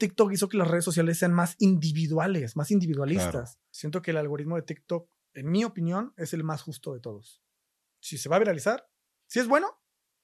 [0.00, 3.60] TikTok hizo que las redes sociales sean más individuales, más individualistas.
[3.70, 7.40] Siento que el algoritmo de TikTok, en mi opinión, es el más justo de todos.
[8.00, 8.88] Si se va a viralizar,
[9.28, 9.68] si es bueno,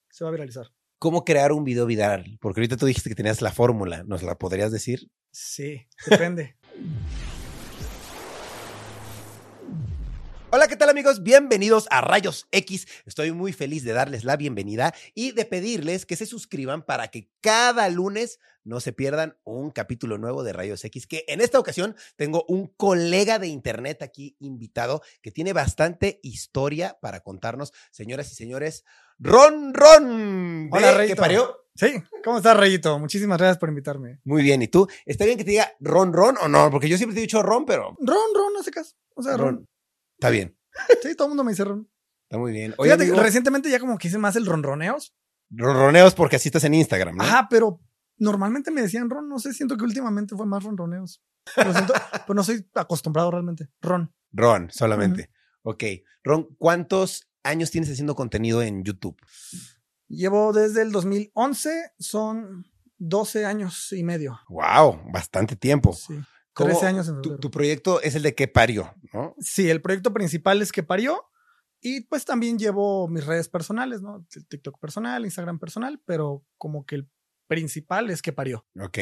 [0.09, 0.73] se va a viralizar.
[0.99, 2.37] ¿Cómo crear un video viral?
[2.41, 4.03] Porque ahorita tú dijiste que tenías la fórmula.
[4.03, 5.11] ¿Nos la podrías decir?
[5.31, 6.57] Sí, depende.
[10.49, 11.23] Hola, ¿qué tal amigos?
[11.23, 12.87] Bienvenidos a Rayos X.
[13.05, 17.29] Estoy muy feliz de darles la bienvenida y de pedirles que se suscriban para que
[17.41, 21.97] cada lunes no se pierdan un capítulo nuevo de Rayos X, que en esta ocasión
[22.15, 27.73] tengo un colega de internet aquí invitado que tiene bastante historia para contarnos.
[27.91, 28.85] Señoras y señores,
[29.19, 30.69] Ron Ron.
[30.71, 31.21] Hola, ¿Qué Rayito.
[31.21, 31.57] parió?
[31.75, 32.97] Sí, ¿cómo estás, Rayito?
[32.99, 34.19] Muchísimas gracias por invitarme.
[34.23, 34.87] Muy bien, ¿y tú?
[35.05, 36.71] ¿Está bien que te diga Ron Ron o no?
[36.71, 38.95] Porque yo siempre te he dicho Ron, pero Ron, Ron, no hace caso.
[39.13, 39.67] O sea, Ron.
[40.17, 40.57] Está bien,
[41.03, 41.89] Sí, todo el mundo me dice Ron.
[42.23, 42.73] está muy bien.
[42.77, 45.15] Oye, Fíjate, amigo, recientemente ya como que hice más el ronroneos.
[45.49, 47.23] ronroneos porque así estás en Instagram, ¿no?
[47.23, 47.79] Ajá, pero
[48.17, 49.27] normalmente me decían Ron.
[49.29, 51.23] No sé, siento que últimamente fue más ronroneos.
[51.55, 51.93] Pero, siento,
[52.27, 53.69] pero no soy acostumbrado realmente.
[53.81, 54.13] Ron.
[54.31, 55.31] Ron, solamente.
[55.63, 55.83] Ok.
[56.23, 59.17] Ron, ¿cuántos años tienes haciendo contenido en YouTube?
[60.07, 62.65] Llevo desde el 2011, son
[62.97, 64.39] 12 años y medio.
[64.49, 65.93] Wow, bastante tiempo.
[65.93, 66.19] Sí.
[66.57, 69.35] ¿Cómo- 13 años en tu, proyecto es el de qué parió, ¿no?
[69.39, 71.23] Sí, el proyecto principal es que parió.
[71.79, 74.25] Y pues también llevo mis redes personales, ¿no?
[74.49, 77.09] TikTok personal, Instagram personal, pero como que el
[77.45, 78.65] principal es que parió.
[78.79, 78.97] Ok.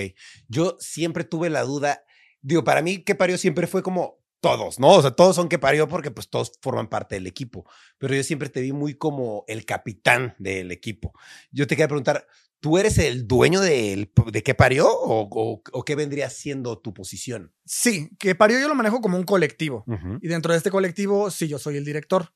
[0.50, 2.04] Yo siempre tuve la duda.
[2.42, 4.90] Digo, para mí, qué parió siempre fue como todos, ¿no?
[4.90, 7.66] O sea, todos son que parió porque pues todos forman parte del equipo.
[7.98, 11.14] Pero yo siempre te vi muy como el capitán del equipo.
[11.52, 12.28] Yo te quería preguntar,
[12.66, 16.96] ¿tú eres el dueño del- de qué parió o, o- o qué vendría siendo tu
[16.96, 17.54] posición?
[17.64, 19.84] Sí, que parió yo lo manejo como un colectivo.
[19.86, 20.18] Ujú.
[20.20, 22.34] Y dentro de este colectivo, sí, yo soy el director.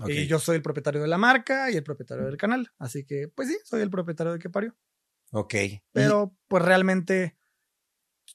[0.00, 0.08] Ok.
[0.10, 2.72] Y yo soy el propietario de la marca y el propietario del canal.
[2.80, 4.76] Así que, pues sí, soy el propietario de que parió.
[5.30, 5.54] Ok.
[5.92, 7.36] Pero, pues realmente,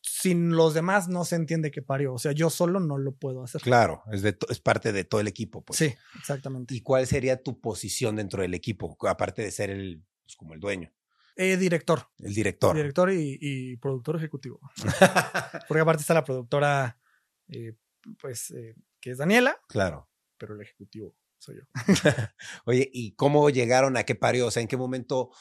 [0.01, 2.13] sin los demás no se entiende que parió.
[2.13, 3.59] O sea, yo solo no lo puedo hacer.
[3.61, 5.61] claro, es, de es parte de todo el equipo.
[5.63, 5.77] Pues.
[5.77, 6.73] Sí, exactamente.
[6.73, 8.95] ¿Y cuál sería tu posición dentro del equipo?
[9.09, 10.91] Aparte de ser el, pues, como el dueño,
[11.35, 12.07] Eh, director.
[12.19, 12.75] el director.
[12.75, 14.59] Director y, y productor ejecutivo.
[15.67, 16.99] Porque aparte está la productora,
[17.47, 17.75] eh,
[18.19, 20.09] pues, eh, que es Daniela, claro.
[20.37, 21.63] pero el ejecutivo soy yo.
[22.65, 24.47] Oye, ¿y cómo llegaron a qué parió?
[24.47, 25.31] O sea, ¿en qué momento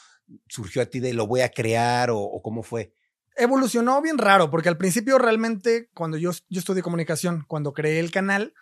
[0.47, 2.93] surgió a ti de lo voy a crear o, o cómo fue?
[3.35, 8.11] Evolucionó bien raro, porque al principio realmente, cuando yo, yo estudié comunicación, cuando creé el
[8.11, 8.53] canal,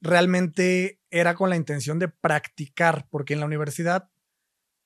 [0.00, 4.10] realmente era con la intención de practicar, porque en la universidad,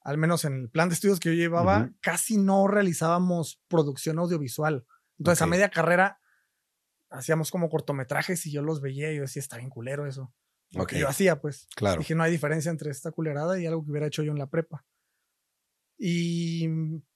[0.05, 4.87] al menos en el plan de estudios que yo llevaba, casi no realizábamos producción audiovisual.
[5.19, 6.21] Entonces, a media carrera,
[7.11, 10.35] hacíamos como cortometrajes y yo los veía y yo decía, está bien culero eso.
[10.71, 11.69] Lo que yo hacía, pues.
[11.77, 11.99] Claro.
[11.99, 14.49] Dije, no hay diferencia entre esta culerada y algo que hubiera hecho yo en la
[14.49, 14.85] prepa.
[15.99, 16.67] Y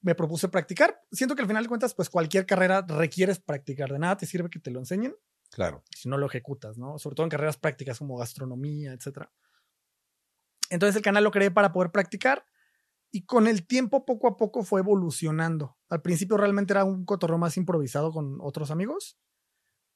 [0.02, 1.02] me propuse practicar.
[1.10, 3.90] Siento que al final de cuentas, pues cualquier carrera requieres practicar.
[3.90, 5.16] De nada te sirve que te lo enseñen
[5.50, 5.82] Claro.
[5.90, 6.98] si no lo ejecutas, ¿no?
[6.98, 9.32] Sobre todo en carreras prácticas como gastronomía, etcétera.
[10.70, 12.44] Entonces el canal lo creé para poder practicar
[13.10, 15.76] y con el tiempo poco a poco fue evolucionando.
[15.88, 19.18] Al principio realmente era un cotorreo más improvisado con otros amigos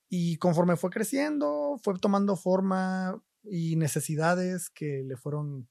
[0.09, 5.69] y conforme fue creciendo, fue tomando forma y necesidades que le fueron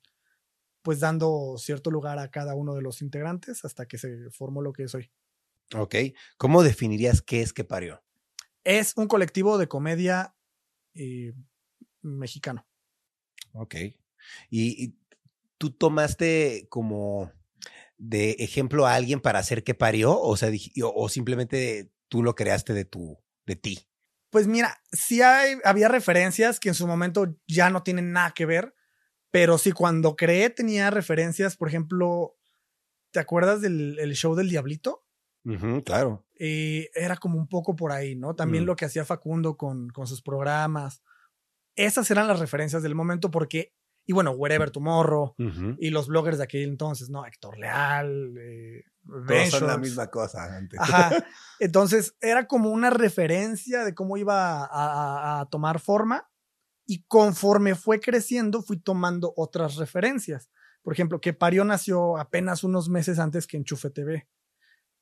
[0.82, 4.74] pues dando cierto lugar a cada uno de los integrantes hasta que se formó lo
[4.74, 5.12] que es hoy.
[5.76, 5.96] Ok.
[6.38, 8.02] ¿Cómo definirías qué es que parió?
[8.64, 10.36] Es un colectivo de comedia
[10.96, 11.34] eh,
[12.02, 12.66] mexicano.
[13.54, 13.76] Ok.
[14.50, 15.00] ¿Y, y
[15.60, 17.32] tú tomaste como
[18.00, 20.20] de ejemplo a alguien para hacer que parió?
[20.20, 20.50] O sea,
[20.84, 23.88] o, simplemente tú lo creaste de tu, de ti.
[24.32, 28.48] Pues mira, sí hay, había referencias que en su momento ya no tienen nada que
[28.48, 28.74] ver,
[29.30, 32.38] pero sí cuando creé tenía referencias, por ejemplo,
[33.12, 35.06] ¿te acuerdas del el show del Diablito?
[35.84, 36.26] Claro.
[36.38, 38.36] Eh, era como un poco por ahí, ¿no?
[38.36, 41.02] También lo que hacía Facundo con, con sus programas.
[41.76, 43.74] Esas eran las referencias del momento porque,
[44.10, 45.36] y bueno, Wherever Tomorrow
[45.78, 47.28] y los bloggers de aquel entonces, ¿no?
[47.28, 50.80] Héctor Leal, eh, Todos son la misma cosa antes.
[50.80, 51.12] Ajá.
[51.60, 56.28] Entonces era como una referencia de cómo iba a, a- a tomar forma
[56.88, 60.50] y conforme fue creciendo fui tomando otras referencias.
[60.82, 64.28] Por ejemplo, que Parió nació apenas unos meses antes que Enchufe TV,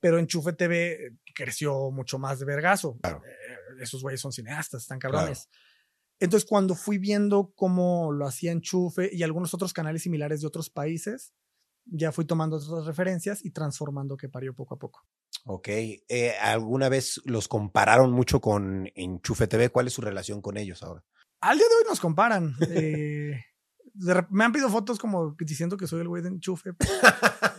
[0.01, 2.97] pero Enchufe TV creció mucho más de vergazo.
[3.01, 3.21] Claro.
[3.25, 5.47] Eh, Esos güeyes son cineastas, están cabrones.
[6.19, 10.69] Entonces cuando fui viendo cómo lo hacía Enchufe y algunos otros canales similares de otros
[10.69, 11.33] países,
[11.85, 15.05] ya fui tomando otras referencias y transformando que parió poco a poco.
[15.45, 15.67] Ok.
[15.69, 19.69] Eh, ¿Alguna vez los compararon mucho con Enchufe TV?
[19.69, 21.03] ¿Cuál es su relación con ellos ahora?
[21.41, 22.55] Al día de hoy nos comparan.
[22.71, 23.39] eh,
[24.29, 26.71] me han pedido fotos como diciendo que soy el güey de enchufe.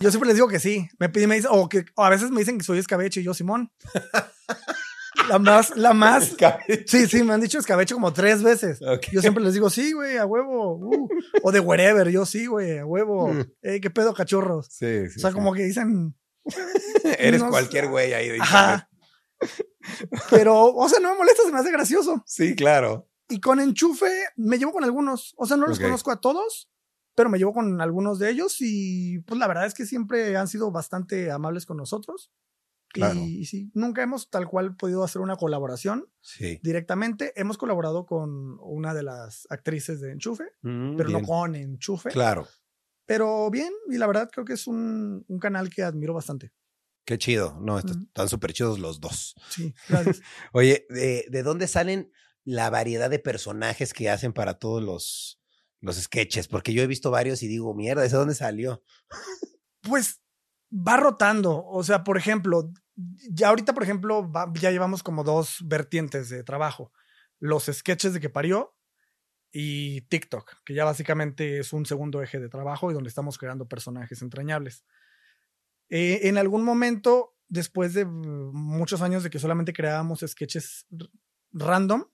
[0.01, 0.89] Yo siempre les digo que sí.
[0.99, 3.25] Me piden, me dicen, o que o a veces me dicen que soy escabeche y
[3.25, 3.73] yo Simón.
[5.29, 6.29] La más, la más.
[6.31, 6.85] Escabeche.
[6.87, 8.81] Sí, sí, me han dicho escabeche como tres veces.
[9.13, 10.77] Yo siempre les digo, sí, güey, a huevo.
[10.77, 11.09] uh".
[11.43, 13.29] O de wherever, yo sí, güey, a huevo.
[13.29, 13.45] Mm.
[13.63, 14.67] Ey, ¿Qué pedo, cachorros?
[14.71, 15.17] Sí, sí.
[15.17, 15.35] O sea, sí.
[15.35, 16.15] como que dicen,
[17.19, 18.89] Eres cualquier güey ahí de ajá.
[20.31, 22.23] Pero, o sea, no me molesta, se me hace gracioso.
[22.27, 23.09] Sí, claro.
[23.29, 25.35] Y con enchufe me llevo con algunos.
[25.37, 26.71] O sea, no los conozco a todos,
[27.15, 30.49] pero me llevo con algunos de ellos y pues la verdad es que siempre han
[30.49, 32.31] sido bastante amables con nosotros.
[32.91, 33.21] Claro.
[33.21, 36.59] Y, sí, nunca hemos tal cual podido hacer una colaboración Sí.
[36.63, 37.33] directamente.
[37.37, 41.21] Hemos colaborado con una de las actrices de Enchufe, Mm, pero bien.
[41.23, 42.09] no con Enchufe.
[42.11, 42.49] Claro.
[43.07, 46.53] Pero bien, y la verdad creo que es un, un canal que admiro bastante.
[47.05, 47.59] Qué chido.
[47.61, 49.35] No, están súper chidos los dos.
[49.49, 50.21] Sí, gracias.
[50.53, 52.13] Oye, ¿de, de dónde salen
[52.45, 55.41] la variedad de personajes que hacen para todos los,
[55.81, 56.49] los sketches?
[56.49, 58.83] Porque yo he visto varios y digo, mierda, ¿ese dónde salió?
[59.83, 60.21] Pues
[60.71, 61.65] va rotando.
[61.67, 62.73] O sea, por ejemplo,
[63.31, 66.93] ya ahorita, por ejemplo, ya llevamos como dos vertientes de trabajo.
[67.39, 68.75] Los sketches de que parió
[69.53, 73.69] y TikTok, que ya básicamente es un segundo eje de trabajo y donde estamos creando
[73.69, 74.85] personajes entrañables.
[75.89, 80.87] Eh, en algún momento, después de muchos años de que solamente creábamos sketches
[81.53, 82.05] random,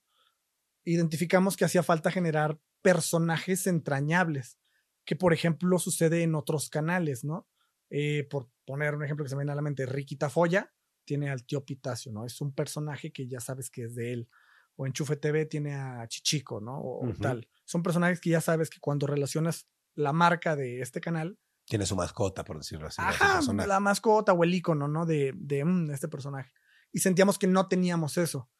[0.84, 4.58] identificamos que hacía falta generar personajes entrañables,
[5.04, 7.48] que por ejemplo sucede en otros canales, ¿no?
[7.90, 10.72] Eh, por poner un ejemplo que se me viene a la mente, Ricky Tafoya
[11.04, 12.24] tiene al tío Pitacio, ¿no?
[12.24, 14.28] Es un personaje que ya sabes que es de él.
[14.76, 16.80] O Enchufe TV tiene a Chichico, ¿no?
[16.80, 17.46] O, tal.
[17.64, 21.96] Son personajes que ya sabes que cuando relacionas la marca de este canal, Tiene su
[21.96, 23.00] mascota, por decirlo así.
[23.00, 25.06] ajá, la mascota o el icono, ¿no?
[25.06, 26.52] De, de mm, este personaje.
[26.92, 28.50] Y sentíamos que no teníamos eso.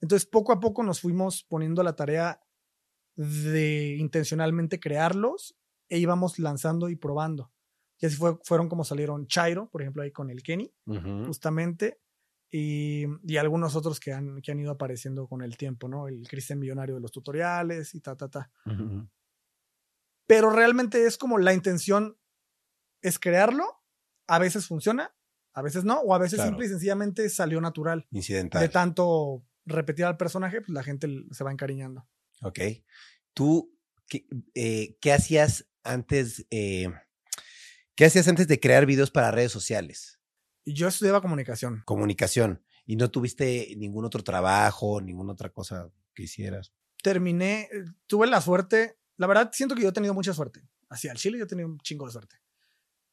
[0.00, 2.40] Entonces, poco a poco nos fuimos poniendo la tarea
[3.16, 5.56] de intencionalmente crearlos
[5.88, 7.51] e íbamos lanzando y probando.
[8.02, 10.74] Y así fue, fueron como salieron Chairo, por ejemplo, ahí con el Kenny,
[11.24, 12.00] justamente,
[12.50, 16.08] y, y algunos otros que han, que han ido apareciendo con el tiempo, ¿no?
[16.08, 18.50] El Cristian Millonario de los tutoriales y ta, ta, ta.
[20.26, 22.18] Pero realmente es como la intención
[23.02, 23.64] es crearlo,
[24.26, 25.14] a veces funciona,
[25.54, 26.50] a veces no, o a veces Claro.
[26.50, 28.06] simple y sencillamente salió natural.
[28.10, 28.60] Incidental.
[28.62, 32.08] De tanto repetir al personaje, pues la gente se va encariñando.
[32.42, 32.58] Ok.
[33.32, 33.76] ¿Tú
[34.08, 36.46] qué, eh, qué hacías antes?
[36.50, 36.88] eh,
[37.94, 40.18] ¿Qué hacías antes de crear videos para redes sociales?
[40.64, 41.82] Yo estudiaba comunicación.
[41.84, 42.62] Comunicación.
[42.86, 46.72] ¿Y no tuviste ningún otro trabajo, ninguna otra cosa que hicieras?
[47.02, 50.62] Terminé, eh, tuve la suerte, la verdad siento que yo he tenido mucha suerte.
[50.88, 52.36] Hacia el Chile yo he tenido un chingo de suerte.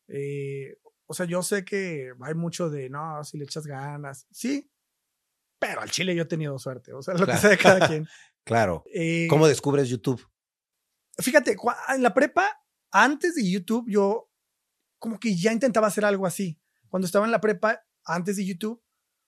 [0.07, 4.69] Eh, o sea, yo sé que hay mucho de, no, si le echas ganas, sí,
[5.59, 6.93] pero al Chile yo he tenido suerte.
[6.93, 7.33] O sea, lo Claro.
[7.33, 8.07] que sea de cada quien.
[8.43, 8.83] Claro.
[8.93, 10.25] Eh, ¿Cómo descubres YouTube?
[11.17, 11.57] fíjate,
[11.93, 14.28] en la prepa, antes de YouTube, yo
[14.99, 16.59] como que ya intentaba hacer algo así.
[16.89, 18.83] Cuando estaba en la prepa, antes de YouTube,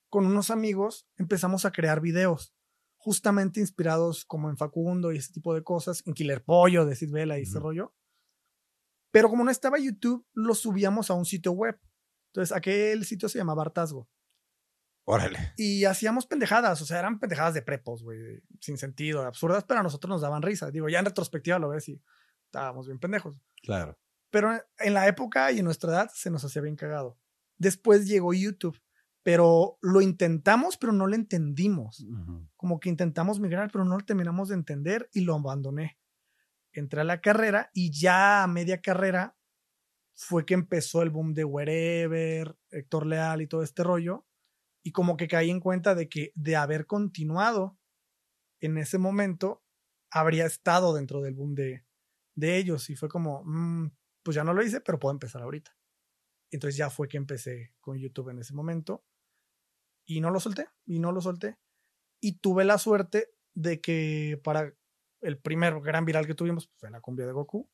[0.09, 2.53] con unos amigos empezamos a crear videos,
[2.97, 7.11] justamente inspirados como en Facundo y ese tipo de cosas, en Killer Pollo de Sid
[7.11, 7.67] Vela y ese Ujú.
[7.67, 7.95] rollo.
[9.11, 11.79] Pero como no estaba YouTube, lo subíamos a un sitio web.
[12.27, 14.09] Entonces, aquel sitio se llamaba Hartazgo.
[15.03, 15.53] Órale.
[15.57, 19.83] Y hacíamos pendejadas, o sea, eran pendejadas de prepos, güey, sin sentido, absurdas, pero a
[19.83, 20.71] nosotros nos daban risa.
[20.71, 22.01] Digo, ya en retrospectiva lo ves y
[22.45, 23.41] estábamos bien pendejos.
[23.63, 23.99] Claro.
[24.31, 27.17] Pero en la época y en nuestra edad se nos hacía bien cagado.
[27.57, 28.81] Después llegó YouTube,
[29.23, 32.03] pero lo intentamos, pero no lo entendimos.
[32.55, 35.99] Como que intentamos migrar, pero no lo terminamos de entender y lo abandoné.
[36.71, 39.35] Entré a la carrera y ya a media carrera
[40.13, 44.25] fue que empezó el boom de Wherever, Héctor Leal y todo este rollo.
[44.83, 47.77] Y como que caí en cuenta de que de haber continuado
[48.61, 49.63] en ese momento,
[50.09, 51.85] habría estado dentro del boom de,
[52.35, 52.89] de ellos.
[52.89, 53.91] Y fue como, mm,
[54.23, 55.75] pues ya no lo hice, pero puedo empezar ahorita.
[56.51, 59.05] Entonces ya fue que empecé con YouTube en ese momento.
[60.05, 61.57] Y no lo solté, y no lo solté.
[62.19, 64.73] Y tuve la suerte de que para
[65.21, 67.69] el primer gran viral que tuvimos pues, fue la cumbia de Goku.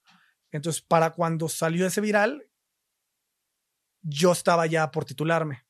[0.51, 2.50] Entonces, para cuando salió ese viral,
[4.01, 5.66] yo estaba ya por titularme.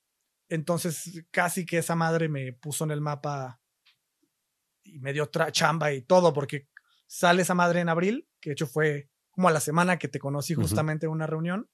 [0.49, 3.61] Entonces, casi que esa madre me puso en el mapa
[4.83, 6.69] y me dio chamba y todo, porque
[7.07, 10.17] sale esa madre en abril, que de hecho fue como a la semana que te
[10.17, 11.69] conocí justamente en una reunión.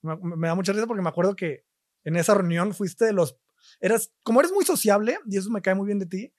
[0.00, 1.66] Me, me da mucha risa porque me acuerdo que
[2.04, 3.36] en esa reunión fuiste de los.
[3.80, 6.32] Eras, como eres muy sociable, y eso me cae muy bien de ti,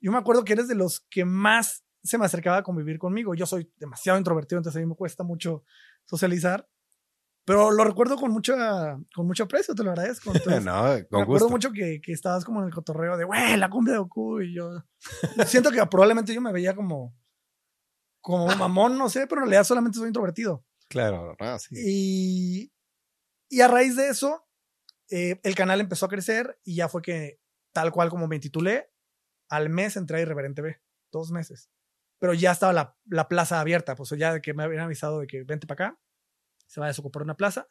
[0.00, 3.34] yo me acuerdo que eres de los que más se me acercaba a convivir conmigo.
[3.34, 5.62] Yo soy demasiado introvertido, entonces a mí me cuesta mucho
[6.06, 6.66] socializar.
[7.44, 10.32] Pero lo recuerdo con mucha, con mucho aprecio, te lo agradezco.
[10.34, 11.50] Entonces, no, me con acuerdo gusto.
[11.50, 14.40] mucho que, que estabas como en el cotorreo de, güey, la cumbia de Goku.
[14.40, 14.82] Y yo
[15.44, 17.14] siento que probablemente yo me veía como,
[18.24, 20.64] como mamón, no sé, pero en realidad solamente soy introvertido.
[20.88, 21.74] Claro, no, sí.
[21.76, 22.72] Y,
[23.50, 24.48] y a raíz de eso,
[25.10, 27.38] eh, el canal empezó a crecer y ya fue que,
[27.74, 28.90] tal cual como me titulé,
[29.50, 30.80] Al mes entré a Irreverente B,
[31.12, 31.68] dos meses.
[32.18, 35.26] Pero ya estaba la, la plaza abierta, pues ya de que me habían avisado de
[35.26, 36.00] que vente para acá,
[36.66, 37.68] se va a desocupar una plaza.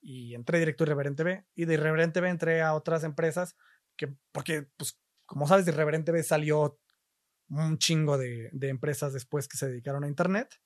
[0.00, 1.44] Y entré directo a Irreverente B.
[1.54, 3.56] Y de Irreverente B entré a otras empresas,
[3.98, 6.80] que, porque, pues, como sabes, de Irreverente B salió
[7.50, 10.60] un chingo de, de empresas después que se dedicaron a Internet.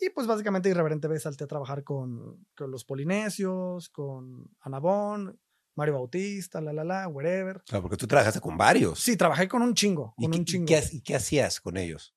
[0.00, 5.38] Y pues básicamente Irreverente B salté a trabajar con, con los Polinesios, con Anabón,
[5.76, 7.62] Mario Bautista, la la la, wherever.
[7.64, 8.98] Claro, porque tú trabajaste con varios.
[8.98, 10.66] Sí, trabajé con un chingo, ¿Y, con qué, un y chingo.
[10.66, 12.16] qué ha- y qué hacías con ellos?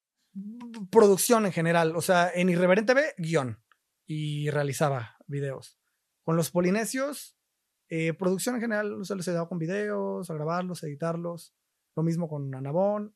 [0.89, 3.61] Producción en general, o sea, en Irreverente B, guion.
[4.07, 5.79] Y realizaba videos.
[6.23, 7.37] Con los Polinesios,
[7.89, 11.53] eh, producción en general, o sea, les ayudaba con videos, a grabarlos, a editarlos.
[11.95, 13.15] Lo mismo con Anabón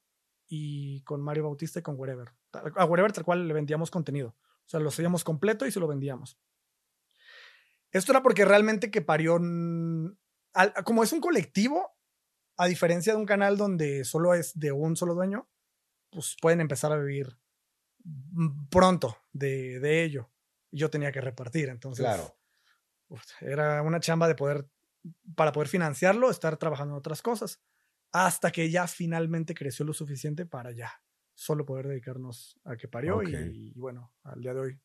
[0.50, 2.34] y con Mario Bautista y con Wherever.
[2.52, 4.30] A Wherever tal cual le vendíamos contenido.
[4.30, 6.38] O sea, lo hacíamos completo y se lo vendíamos.
[7.92, 9.36] Esto era porque realmente que parió,
[10.84, 11.96] como es un colectivo,
[12.58, 15.48] a diferencia de un canal donde solo es de un solo dueño,
[16.10, 17.38] pues pueden empezar a vivir
[18.70, 20.32] pronto de, de ello.
[20.72, 22.06] Yo tenía que repartir, entonces
[23.08, 24.68] uf, era una chamba de poder,
[25.36, 27.62] para poder financiarlo, estar trabajando en otras cosas,
[28.12, 30.92] hasta que ya finalmente creció lo suficiente para ya
[31.34, 34.80] solo poder dedicarnos a que parió y, y bueno, al día de hoy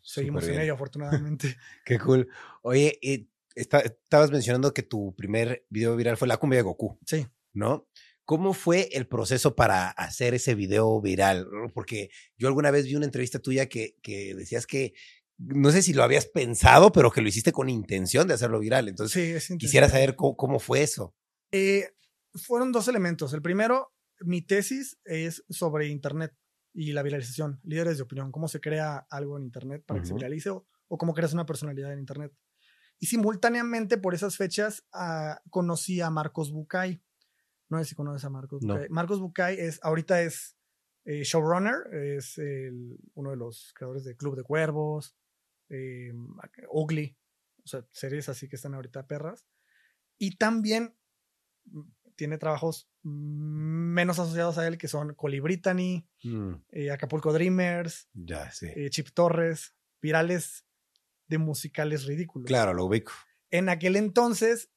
[0.00, 1.56] seguimos en ello afortunadamente.
[1.84, 2.28] Qué cool.
[2.62, 6.98] Oye, y está- estabas mencionando que tu primer video viral fue la cumbia de Goku,
[7.04, 7.26] sí.
[7.52, 7.88] ¿no?
[8.24, 11.48] ¿Cómo fue el proceso para hacer ese video viral?
[11.72, 14.94] Porque yo alguna vez vi una entrevista tuya que, que decías que,
[15.38, 18.88] no sé si lo habías pensado, pero que lo hiciste con intención de hacerlo viral.
[18.88, 21.14] Entonces, Sí, quisiera saber cómo, cómo fue eso.
[21.52, 21.88] Eh,
[22.36, 23.32] fueron dos elementos.
[23.32, 26.34] El primero, mi tesis es sobre Internet
[26.72, 30.14] y la viralización, líderes de opinión, cómo se crea algo en Internet para que se
[30.14, 32.32] viralice o, o cómo creas una personalidad en Internet.
[32.98, 37.02] Y simultáneamente por esas fechas ah, conocí a Marcos Bucay.
[37.68, 38.74] No sé si conoces a Marcos No.
[38.74, 38.88] Bucay.
[38.90, 40.56] Marcos Bucay es, ahorita es
[41.04, 45.16] eh, showrunner, es el- uno de los creadores de Club de Cuervos,
[45.68, 46.12] eh,
[46.70, 47.16] Ugly,
[47.64, 49.46] o sea, series así que están ahorita perras.
[50.18, 50.96] Y también
[52.16, 58.66] tiene trabajos menos asociados a él, que son Colibritany, Mm, eh, Acapulco Dreamers, ya, sí.
[58.74, 60.66] eh, Chip Torres, virales
[61.28, 62.46] de musicales ridículos.
[62.48, 63.12] Claro, lo ubico.
[63.50, 64.70] En aquel entonces,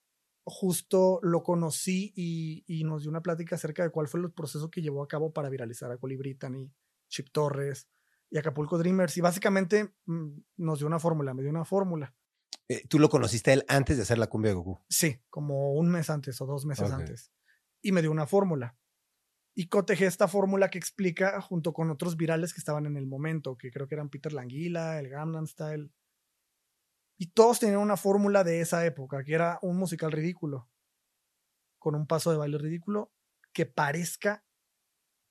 [0.44, 4.70] justo lo conocí y, y nos dio una plática acerca de cuál fue el proceso
[4.70, 6.72] que llevó a cabo para viralizar a Colibritany,
[7.08, 7.88] Chip Torres
[8.30, 9.16] y Acapulco Dreamers.
[9.18, 12.14] Y básicamente mm, nos dio una fórmula, me dio una fórmula.
[12.70, 14.80] Eh, ¿Tú lo conociste a él antes de hacer la cumbia de Goku?
[14.90, 17.32] Sí, como un mes antes o dos meses antes.
[17.82, 18.78] Y me dio una fórmula.
[19.56, 23.58] Y cotejé esta fórmula que explica junto con otros virales que estaban en el momento,
[23.58, 25.92] que creo que eran Peter Languila, el Gangnam Style.
[27.18, 30.70] Y todos tenían una fórmula de esa época, que era un musical ridículo,
[31.80, 33.12] con un paso de baile ridículo,
[33.52, 34.46] que parezca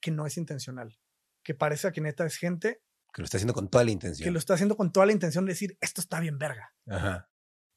[0.01, 0.99] que no es intencional,
[1.45, 2.83] que parezca que neta es gente
[3.19, 4.33] Que lo está haciendo con toda la que intención.
[4.33, 7.29] lo está haciendo con toda la intención de decir, esto está bien verga Ajá.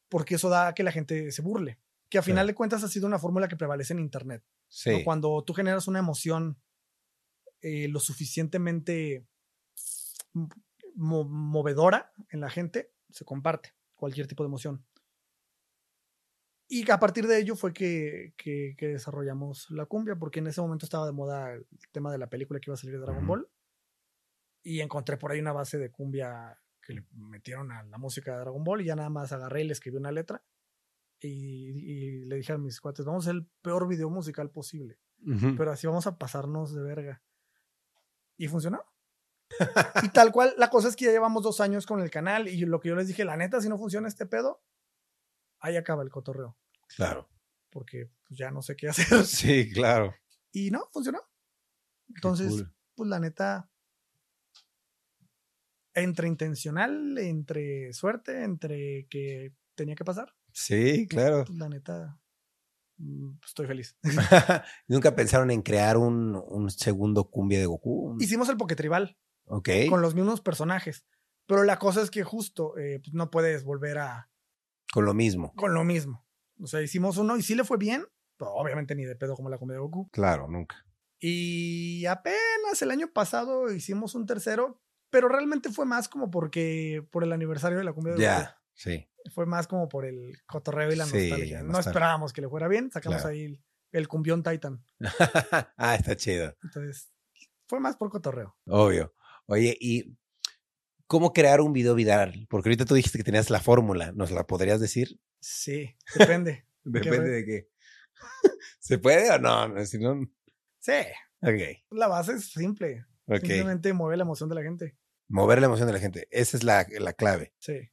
[0.08, 1.80] porque eso da a que la gente se burle.
[2.10, 4.44] Que a final de cuentas ha sido una fórmula que prevalece en Internet.
[4.46, 4.56] ¿no?
[4.70, 5.04] Sí.
[5.04, 6.62] Cuando tú generas una emoción
[7.62, 9.26] eh, lo suficientemente
[10.94, 14.86] mo- movedora en la gente, se comparte cualquier tipo de emoción.
[16.68, 20.62] Y a partir de ello fue que, que- que desarrollamos la cumbia, porque en ese
[20.62, 23.26] momento estaba de moda el tema de la película que iba a salir de Dragon.
[23.28, 23.48] Ball.
[24.64, 28.40] Y encontré por ahí una base de cumbia que le metieron a la música de
[28.42, 30.44] Dragon Ball y ya nada más agarré y le escribí una letra.
[31.20, 35.00] Y, y le dije a mis cuates, vamos a hacer el peor video musical posible
[35.58, 37.22] pero así vamos a pasarnos de verga.
[38.38, 38.84] Y funcionó.
[40.04, 42.66] y tal cual, la cosa es que ya llevamos dos años con el canal y
[42.66, 44.64] lo que yo les dije, la neta, si no funciona este pedo,
[45.60, 46.58] ahí acaba el cotorreo,
[46.96, 47.30] Claro.
[47.70, 49.26] porque pues, ya no sé qué hacer.
[49.26, 50.16] Sí, claro.
[50.52, 51.22] Y no, funcionó.
[52.16, 52.74] Entonces, cool.
[52.96, 53.70] pues la neta,
[55.94, 61.46] entre intencional, entre suerte, entre que tenía que pasar, Sí, claro.
[61.46, 62.20] pues la neta,
[62.98, 63.98] mm, estoy feliz.
[64.88, 68.18] ¿Nunca pensaron en crear un, un segundo cumbia de Goku?
[68.20, 69.18] Hicimos el Poketribal.
[69.46, 69.70] Ok.
[69.90, 71.06] con los mismos personajes.
[71.48, 74.30] Pero la cosa es que justo eh, pues no puedes volver a
[74.94, 75.52] Con lo mismo.
[75.56, 76.26] con lo mismo.
[76.62, 78.06] O sea, hicimos uno y sí le fue bien,
[78.38, 80.10] pero obviamente ni de pedo como la comedia de Goku.
[80.12, 80.86] Claro, nunca.
[81.20, 84.82] Y apenas el año pasado hicimos un tercero,
[85.12, 89.08] pero realmente fue más como porque por el aniversario de la comedia de Ya, sí.
[89.36, 91.62] Fue más como por el cotorreo y la Sí, nostalgia.
[91.64, 93.34] No esperábamos que le fuera bien, sacamos Claro.
[93.36, 94.84] ahí el, el cumbión Titan.
[95.78, 96.58] ah, está chido.
[96.64, 97.12] Entonces,
[97.68, 98.58] fue más por cotorreo.
[98.66, 99.14] Obvio.
[99.46, 100.18] Oye, ¿y
[101.06, 102.48] cómo crear un video viral?
[102.50, 104.12] Porque ahorita tú dijiste que tenías la fórmula.
[104.14, 105.20] ¿Nos la podrías decir?
[105.40, 106.66] Sí, depende.
[106.84, 107.70] Depende de qué.
[108.80, 109.86] ¿Se puede o no?
[109.86, 110.28] si no...
[110.80, 110.94] Sí.
[111.42, 111.84] Ok.
[111.92, 113.06] La base es simple.
[113.28, 114.98] Simplemente mueve la emoción de la gente.
[115.32, 116.28] Mover la emoción de la gente.
[116.32, 117.54] Esa es la, la clave.
[117.60, 117.90] Sí.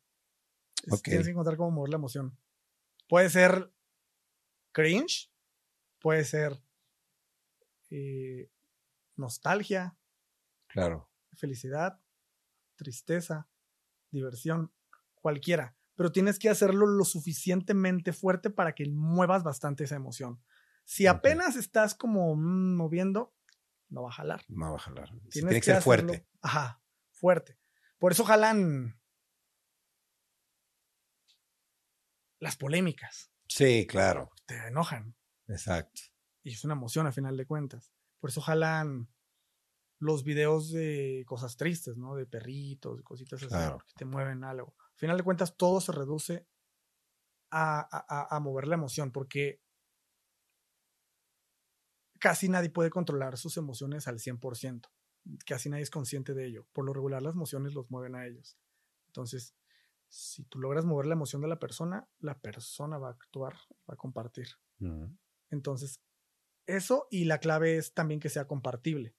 [1.03, 2.37] Tienes que encontrar cómo mover la emoción.
[3.09, 3.73] Puede ser
[4.73, 5.31] cringe,
[6.01, 6.61] puede ser
[7.91, 8.51] eh,
[9.17, 9.97] nostalgia,
[10.69, 11.11] Claro.
[11.37, 12.01] felicidad,
[12.77, 13.49] tristeza,
[14.11, 14.73] diversión,
[15.15, 15.77] cualquiera.
[15.95, 20.43] Pero tienes que hacerlo lo suficientemente fuerte para que muevas bastante esa emoción.
[20.85, 23.35] Si apenas estás como mm, moviendo,
[23.89, 24.45] no va a jalar.
[24.49, 25.09] No va a jalar.
[25.09, 26.27] Tienes tiene que ser hacerlo- fuerte.
[26.41, 26.81] Ajá,
[27.19, 27.59] fuerte.
[27.99, 28.99] Por eso jalan
[32.41, 33.31] las polémicas.
[33.49, 34.31] Sí, claro.
[34.47, 35.17] Te enojan.
[35.49, 36.01] Exacto.
[36.45, 37.93] Y es una emoción a final de cuentas.
[38.21, 39.09] Por eso jalan
[40.01, 42.15] los videos de cosas tristes, ¿no?
[42.15, 43.79] De perritos, de cositas así, Claro.
[43.79, 44.77] que te mueven algo.
[44.79, 46.47] A final de cuentas, todo se reduce
[47.51, 49.63] a- a mover la emoción, porque
[52.21, 54.91] casi nadie puede controlar sus emociones al 100%.
[55.47, 56.67] Casi nadie es consciente de ello.
[56.73, 58.59] Por lo regular, las emociones los mueven a ellos.
[59.07, 59.55] Entonces,
[60.09, 63.55] si tú logras mover la emoción de la persona, la persona va a actuar,
[63.89, 64.49] va a compartir.
[65.51, 66.01] Entonces,
[66.67, 69.15] eso y la clave es también que sea compartible.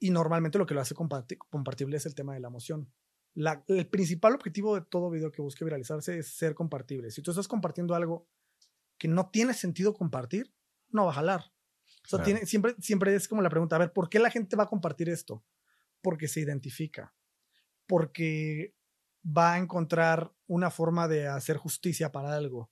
[0.00, 2.92] Y normalmente lo que lo hace comparti- compartible es el tema de la emoción.
[3.34, 7.10] La- el principal objetivo de todo video que busque viralizarse es ser compartible.
[7.10, 8.28] Si tú estás compartiendo algo
[8.98, 10.52] que no tiene sentido compartir,
[10.90, 11.52] no va a jalar.
[12.08, 12.24] Sea, Claro.
[12.24, 14.68] tiene, siempre, siempre es como la pregunta, a ver, ¿por qué la gente va a
[14.68, 15.44] compartir esto?
[16.00, 17.14] Porque se identifica,
[17.86, 18.74] porque
[19.22, 22.70] va a encontrar una forma de hacer justicia para algo,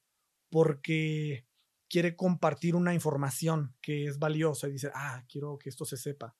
[0.48, 1.46] porque
[1.86, 6.34] quiere compartir una información que es valiosa y dice, ah, quiero que esto se sepa.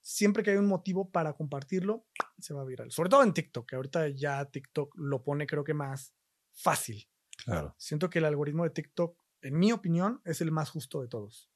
[0.00, 2.06] Siempre que hay un motivo para compartirlo,
[2.38, 2.92] se va a viral.
[2.92, 6.14] Sobre todo en TikTok, que ahorita ya TikTok lo pone creo que más
[6.52, 7.10] fácil.
[7.44, 7.74] Claro.
[7.76, 11.50] Siento que el algoritmo de TikTok, en mi opinión, es el más justo de todos.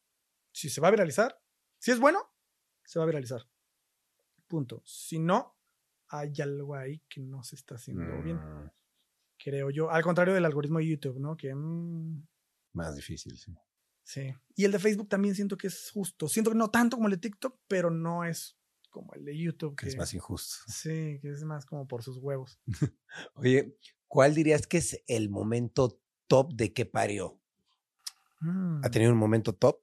[0.55, 1.37] Si se va a viralizar,
[1.79, 2.21] si es bueno,
[2.85, 3.43] se va a viralizar.
[4.47, 4.83] Punto.
[4.87, 5.59] Si no,
[6.09, 8.71] hay algo ahí que no se está haciendo bien, Mm,
[9.37, 9.91] creo yo.
[9.91, 11.37] Al contrario del algoritmo de YouTube, ¿no?
[11.37, 12.25] Que mm,
[12.73, 13.53] Más difícil, sí.
[14.05, 14.33] sí.
[14.55, 16.29] Y el de Facebook también siento que es justo.
[16.29, 18.57] Siento que no tanto como el de TikTok, pero no es
[18.91, 19.75] como el de YouTube.
[19.75, 20.55] Que es más injusto.
[20.69, 22.61] Sí, que es más como por sus huevos.
[23.35, 27.41] Oye, ¿cuál dirías que es el momento top de que parió?
[28.41, 29.83] Mm, ¿Ha tenido un momento top?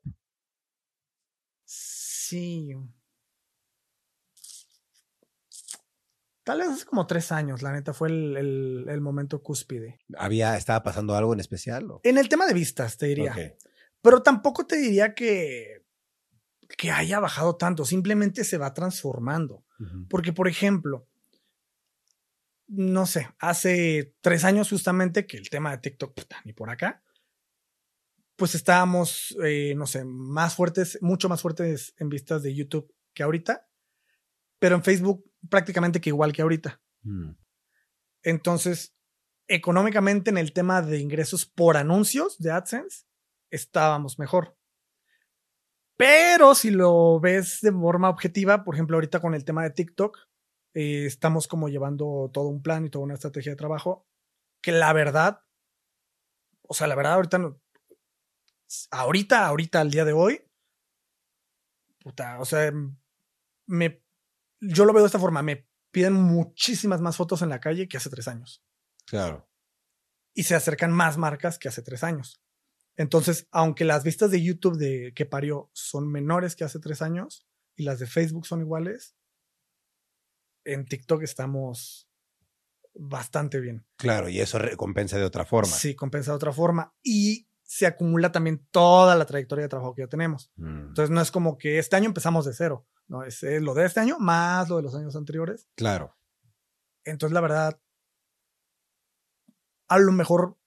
[1.73, 2.75] Sí.
[6.43, 9.99] Tal vez hace como tres años, la neta, fue el, el- el momento cúspide.
[10.17, 11.89] ¿Había, estaba pasando algo en especial?
[11.91, 12.01] o?
[12.03, 13.33] En el tema de vistas, te diría.
[14.01, 15.85] Pero tampoco te diría que,
[16.77, 19.63] que haya bajado tanto, simplemente se va transformando.
[20.09, 21.07] Porque, por ejemplo,
[22.67, 27.03] no sé, hace tres años justamente que el tema de TikTok, puta, ni por acá,
[28.41, 33.21] pues estábamos, eh, no sé, más fuertes, mucho más fuertes en vistas de YouTube que
[33.21, 33.69] ahorita,
[34.57, 36.81] pero en Facebook prácticamente que igual que ahorita.
[37.03, 37.33] Mm,
[38.23, 38.95] Entonces,
[39.47, 43.05] económicamente en el tema de ingresos por anuncios de AdSense,
[43.51, 44.57] estábamos mejor.
[45.97, 50.17] Pero si lo ves de forma objetiva, por ejemplo, ahorita con el tema de TikTok,
[50.73, 54.07] eh, estamos como llevando todo un plan y toda una estrategia de trabajo
[54.63, 55.41] que la verdad,
[56.63, 57.61] o sea, la verdad ahorita, no-
[58.91, 60.41] ahorita, ahorita, al día de hoy,
[61.99, 62.71] puta, o sea,
[63.67, 64.03] me,
[64.59, 67.97] yo lo veo de esta forma, me piden muchísimas más fotos en la calle que
[67.97, 68.63] hace tres años
[69.05, 69.49] Claro.
[70.33, 72.41] y se acercan más marcas que hace tres años.
[72.95, 77.45] Entonces, aunque las vistas de YouTube de que parió son menores que hace tres años
[77.75, 79.15] y las de Facebook son iguales,
[80.65, 82.07] en TikTok estamos
[82.93, 83.85] bastante bien.
[83.97, 85.71] Claro, y eso recompensa de otra forma.
[85.71, 86.93] Sí, compensa de otra forma.
[87.01, 90.51] Y se acumula también toda la trayectoria de trabajo que ya tenemos.
[90.57, 92.85] Mm, Entonces, no es como que este año empezamos de cero.
[93.07, 95.69] No, es eh, lo de este año más lo de los años anteriores.
[95.75, 96.13] Claro.
[97.05, 97.79] Entonces, la verdad,
[99.87, 100.57] a lo mejor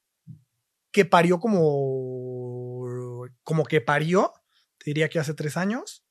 [0.92, 4.32] que parió como, como que parió,
[4.78, 6.06] te diría que hace tres años,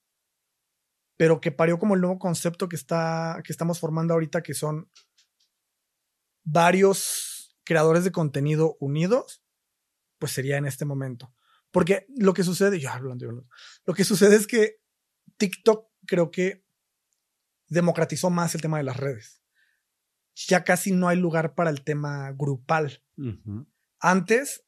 [1.17, 4.91] pero que parió como el nuevo concepto que, está, que estamos formando ahorita, que son
[6.43, 9.42] varios creadores de contenido unidos,
[10.23, 11.35] pues sería en este momento.
[11.69, 13.49] Porque lo que sucede, yo hablando, yo hablando,
[13.83, 14.77] lo que sucede es que
[15.35, 16.63] TikTok creo que
[17.67, 19.43] democratizó más el tema de las redes.
[20.47, 23.03] Ya casi no hay lugar para el tema grupal.
[23.99, 24.63] Antes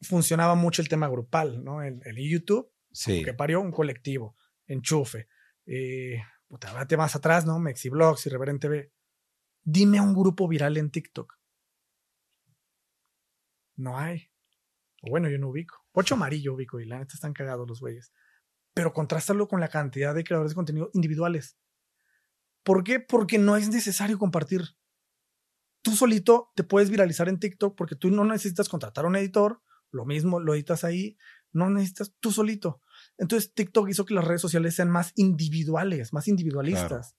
[0.00, 1.82] funcionaba mucho el tema grupal, ¿no?
[1.82, 3.24] En YouTube, Sí.
[3.24, 4.36] que parió un colectivo,
[4.68, 5.26] enchufe.
[5.66, 7.58] Eh, puta, vete más atrás, ¿no?
[7.58, 8.92] Mexiblogs, Irreverente TV.
[9.64, 11.36] Dime un grupo viral en TikTok.
[13.74, 14.31] No hay.
[15.02, 15.84] O bueno, yo no ubico.
[15.92, 18.12] Pocho amarillo ubico y la neta están cagados los güeyes.
[18.72, 21.58] Pero contrástalo con la cantidad de creadores de contenido individuales.
[22.62, 23.00] ¿Por qué?
[23.00, 24.62] Porque no es necesario compartir.
[25.82, 29.60] Tú solito te puedes viralizar en TikTok porque tú no necesitas contratar a un editor,
[29.90, 31.18] lo mismo lo editas ahí,
[31.50, 32.80] no necesitas tú solito.
[33.18, 37.16] Entonces TikTok hizo que las redes sociales sean más individuales, más individualistas.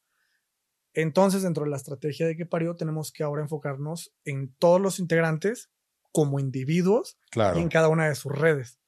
[0.93, 5.00] Entonces, dentro de la estrategia de que parió, tenemos que ahora enfocarnos en todos los
[5.00, 5.72] integrantes
[6.13, 7.60] como individuos Claro.
[7.60, 8.80] y en cada una de sus redes.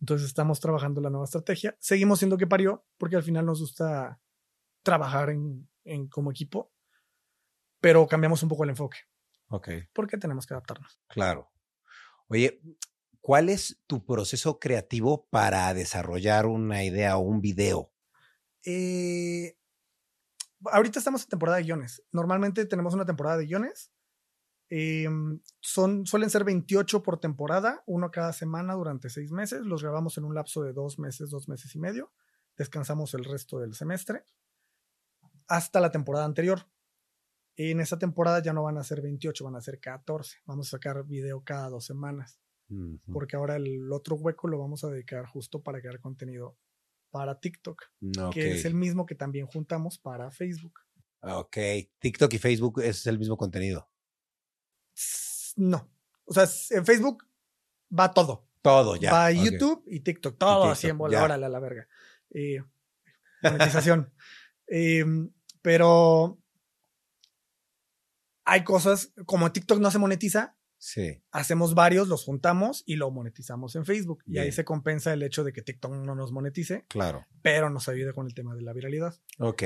[0.00, 1.74] Entonces estamos trabajando la nueva estrategia.
[1.80, 4.20] Seguimos siendo que parió porque al final nos gusta
[4.82, 6.70] trabajar en, en como equipo,
[7.80, 8.98] pero cambiamos un poco el enfoque
[9.48, 11.00] Ok, porque tenemos que adaptarnos.
[11.08, 11.50] claro.
[12.28, 12.60] Oye,
[13.20, 17.92] ¿cuál es tu proceso creativo para desarrollar una idea o un video?
[18.64, 19.56] Eh,
[20.64, 22.02] ahorita estamos en temporada de guiones.
[22.12, 23.92] Normalmente tenemos una temporada de guiones.
[24.70, 25.06] Eh,
[25.60, 29.62] son, suelen ser 28 por temporada, uno cada semana durante seis meses.
[29.62, 32.12] Los grabamos en un lapso de dos meses, dos meses y medio.
[32.56, 34.24] Descansamos el resto del semestre
[35.48, 36.66] hasta la temporada anterior.
[37.56, 40.38] En esa temporada ya no van a ser 28, van a ser 14.
[40.44, 42.40] Vamos a sacar video cada dos semanas,
[43.12, 46.56] porque ahora el otro hueco lo vamos a dedicar justo para crear contenido
[47.10, 47.80] para TikTok
[48.18, 48.34] Ok.
[48.34, 50.80] que es el mismo que también juntamos para Facebook.
[51.20, 51.56] Ok,
[52.00, 53.88] TikTok y Facebook es el mismo contenido.
[55.56, 55.90] No.
[56.24, 57.24] O sea, en Facebook
[57.96, 58.48] va todo.
[58.62, 59.12] Todo ya.
[59.12, 59.30] va.
[59.30, 60.38] YouTube y TikTok.
[60.38, 61.18] Todo TikTok, así en bola.
[61.18, 61.24] ya.
[61.24, 61.88] Órale a la verga.
[62.30, 62.62] Eh,
[63.42, 64.12] monetización.
[64.66, 65.30] Em,
[65.60, 66.40] pero
[68.46, 73.74] hay cosas, como TikTok no se monetiza, Sí, hacemos varios, los juntamos y lo monetizamos
[73.74, 74.22] en Facebook.
[74.26, 77.26] Y ahí se compensa el hecho de que TikTok no nos monetice, claro.
[77.40, 79.14] pero nos ayuda con el tema de la viralidad.
[79.38, 79.62] Ok.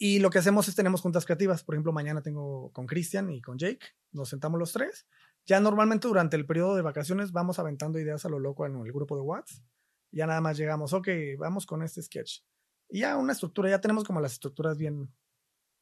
[0.00, 1.64] Y lo que hacemos es tenemos juntas creativas.
[1.64, 3.84] Por ejemplo, mañana tengo con Cristian y con Jake.
[4.12, 5.08] Nos sentamos los tres.
[5.44, 8.92] Ya normalmente durante el periodo de vacaciones vamos aventando ideas a lo loco en el
[8.92, 9.64] grupo de WhatsApp.
[10.12, 11.08] Ya nada más llegamos, ok,
[11.38, 12.40] vamos con este sketch.
[12.88, 15.12] Y ya una estructura, ya tenemos como las estructuras bien,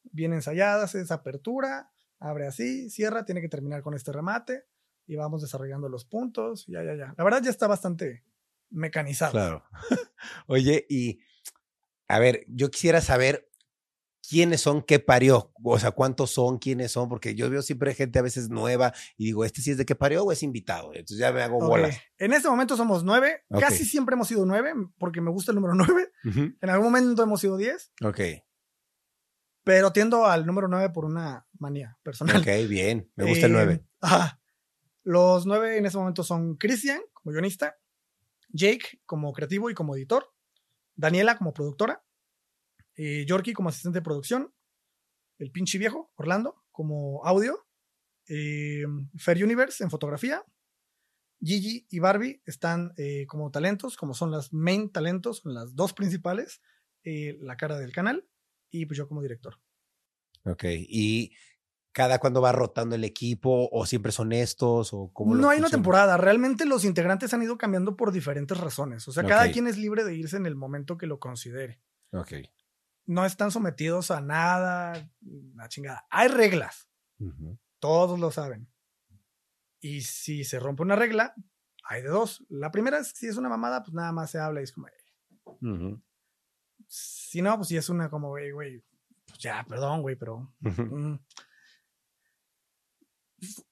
[0.03, 0.95] bien ensayadas.
[0.95, 4.65] Es apertura, abre así, cierra, tiene que terminar con este remate.
[5.05, 6.65] Y vamos desarrollando los puntos.
[6.67, 7.13] Ya, ya, ya.
[7.17, 8.25] La verdad ya está bastante
[8.69, 9.31] mecanizado.
[9.31, 9.63] Claro.
[10.47, 11.19] Oye, y
[12.07, 13.46] a ver, yo quisiera saber
[14.27, 18.19] quiénes son, qué parió, o sea, cuántos son, quiénes son, porque yo veo siempre gente
[18.19, 20.91] a veces nueva y digo, este sí es de qué parió o es invitado.
[20.93, 21.67] Entonces ya me hago Ok.
[21.67, 21.97] bolas.
[22.17, 23.43] En este momento somos nueve.
[23.59, 26.11] Casi siempre hemos sido nueve porque me gusta el número nueve.
[26.61, 28.19] En algún momento hemos sido 10, Ok,
[29.63, 32.37] pero tiendo al número 9 por una manía personal.
[32.37, 33.11] ok, bien.
[33.15, 33.83] Me gusta el 9.
[34.01, 34.39] ajá.
[35.03, 37.77] Los 9 en ese momento son Cristian como guionista,
[38.49, 40.25] Jake como creativo y como editor,
[40.95, 42.03] Daniela como productora,
[42.97, 44.53] eh, Yorkie como asistente de producción,
[45.37, 47.67] el pinche viejo, Orlando, como audio,
[48.27, 48.85] eh,
[49.17, 50.43] Fair Universe en fotografía,
[51.41, 55.93] Gigi y Barbie están eh, como talentos, como son las main talentos, son las dos
[55.93, 56.61] principales,
[57.03, 58.27] eh, la cara del canal,
[58.69, 59.59] y pues yo como director.
[60.43, 61.33] Ok, y
[61.91, 65.69] cada cuando va rotando el equipo o siempre son estos o cómo No hay una
[65.69, 69.77] temporada, realmente los integrantes han ido cambiando por diferentes razones, o sea, cada quien es
[69.77, 71.79] libre de irse en el momento que lo considere.
[72.11, 72.33] Ok.
[73.07, 75.09] No están sometidos a nada,
[75.55, 76.05] la chingada.
[76.11, 76.87] Hay reglas,
[77.79, 78.69] todos lo saben.
[79.79, 81.33] Y si se rompe una regla,
[81.83, 82.45] hay de dos.
[82.49, 84.87] La primera es si es una mamada, pues nada más se habla y es como,
[86.87, 88.83] si no, pues si es una como, güey, güey,
[89.25, 90.53] pues ya, perdón, güey, pero.
[90.59, 91.15] Mm.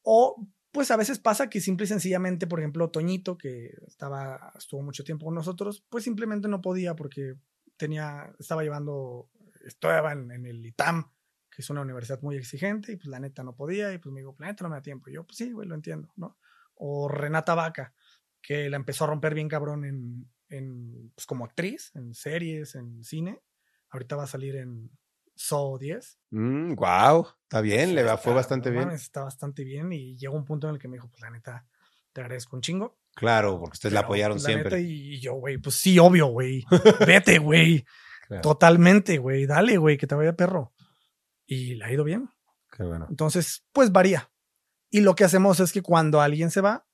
[0.04, 4.82] O pues a veces pasa que simple y sencillamente, por ejemplo, Toñito, que estaba, estuvo
[4.84, 7.36] mucho tiempo con nosotros, pues simplemente no podía porque
[7.78, 9.30] tenía, estaba llevando,
[9.66, 11.12] estaba en, en el ITAM,
[11.50, 14.22] que es una universidad muy exigente, y pues la neta no podía, y pues me
[14.22, 15.10] dijo, la neta no me da tiempo.
[15.10, 16.38] Y yo, pues sí, güey, lo entiendo, ¿no?
[16.76, 17.94] O Renata Vaca,
[18.42, 23.04] que la empezó a romper bien cabrón en, en pues como actriz, en series, en
[23.04, 23.42] cine.
[23.90, 24.92] Ahorita va a salir en
[25.36, 26.20] Saw 10.
[26.32, 28.92] Mm, wow, está bien, le va, fue Está- bastante no bien.
[28.92, 31.66] está bastante bien y llegó un punto en el que me dijo, pues la neta,
[32.14, 33.00] te agradezco un chingo.
[33.16, 34.78] Claro, porque ustedes la apoyaron pues, la siempre.
[34.78, 36.64] neta, y, yo, güey, pues sí, obvio, güey.
[37.06, 37.86] Vete, güey.
[38.28, 39.46] Claro, Totalmente, güey.
[39.46, 40.74] Dale, güey, que te vaya perro.
[41.46, 42.28] Y le ha ido bien.
[42.76, 43.06] qué bueno.
[43.08, 44.32] Entonces, pues varía.
[44.90, 46.88] Y lo que hacemos es que cuando alguien se va,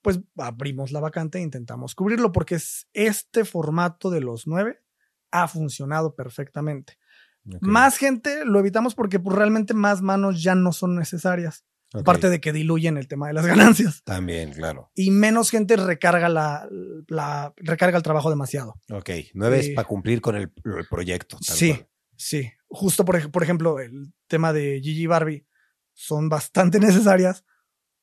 [0.00, 4.80] pues abrimos la vacante e intentamos cubrirlo porque es este formato de los nueve
[5.30, 6.98] ha funcionado perfectamente.
[7.60, 11.64] Más gente lo evitamos porque pues, realmente más manos ya no son necesarias.
[11.94, 12.00] Ok.
[12.00, 14.02] Aparte de que diluyen el tema de las ganancias.
[14.04, 14.90] También, claro.
[14.94, 16.68] Y menos gente recarga la,
[17.08, 18.74] la recarga el trabajo demasiado.
[18.90, 21.38] Ok, nueve es para cumplir con el, el proyecto.
[21.40, 21.88] Sí, cual.
[22.16, 22.50] sí.
[22.70, 25.46] Justo por, ej- por ejemplo, el tema de Gigi Barbie
[25.94, 27.44] son bastante necesarias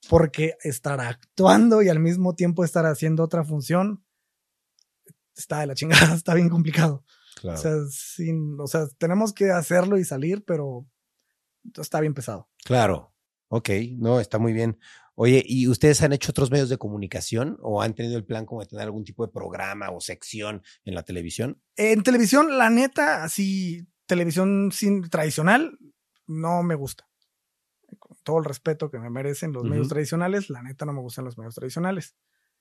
[0.10, 4.04] porque estar actuando y al mismo tiempo estar haciendo otra función
[5.36, 7.04] está de la chingada, está bien complicado.
[7.42, 7.60] Claro.
[7.60, 10.88] O, sea, sin, o sea, tenemos que hacerlo y salir, pero
[11.78, 12.50] está bien pesado.
[12.64, 13.14] Claro.
[13.48, 14.80] Ok, no, está muy bien.
[15.16, 18.62] Oye, ¿y ustedes han hecho otros medios de comunicación o han tenido el plan como
[18.62, 21.62] de tener algún tipo de programa o sección en la televisión?
[21.78, 25.80] En televisión, la neta, así, televisión sin, tradicional,
[26.28, 27.08] no me gusta.
[27.98, 31.24] Con todo el respeto que me merecen los medios tradicionales, la neta no me gustan
[31.24, 32.18] los medios tradicionales.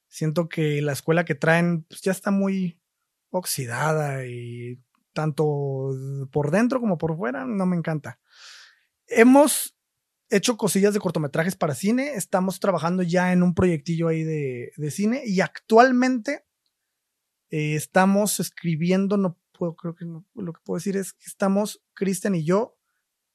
[0.07, 2.81] Siento que la escuela que traen pues, ya está muy
[3.31, 4.79] oxidada y
[5.13, 5.91] tanto
[6.31, 8.21] por dentro como por fuera no me encanta.
[9.07, 9.74] Hemos
[10.37, 14.91] hecho cosillas de cortometrajes para cine, estamos trabajando ya en un proyectillo ahí de, de
[14.91, 16.45] cine y actualmente
[17.51, 21.83] eh, estamos escribiendo, no puedo, creo que no, lo que puedo decir es que estamos,
[21.95, 22.77] Cristian y yo,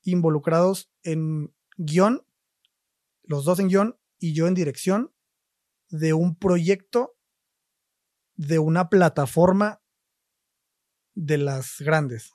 [0.04, 2.26] involucrados en guion,
[3.24, 5.14] los dos en guion y yo en dirección
[5.90, 7.16] de un proyecto
[8.36, 9.82] de una plataforma
[11.16, 12.34] de las grandes.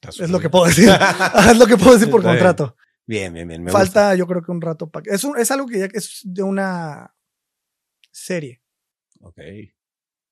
[0.00, 0.88] Es lo que puedo decir.
[1.50, 2.76] es lo que puedo decir por contrato.
[3.06, 3.62] Bien, bien, bien.
[3.62, 4.14] me Falta, gusta.
[4.16, 7.14] yo creo que un rato para es, un- es algo que ya es de una
[8.10, 8.62] serie.
[9.20, 9.38] Ok.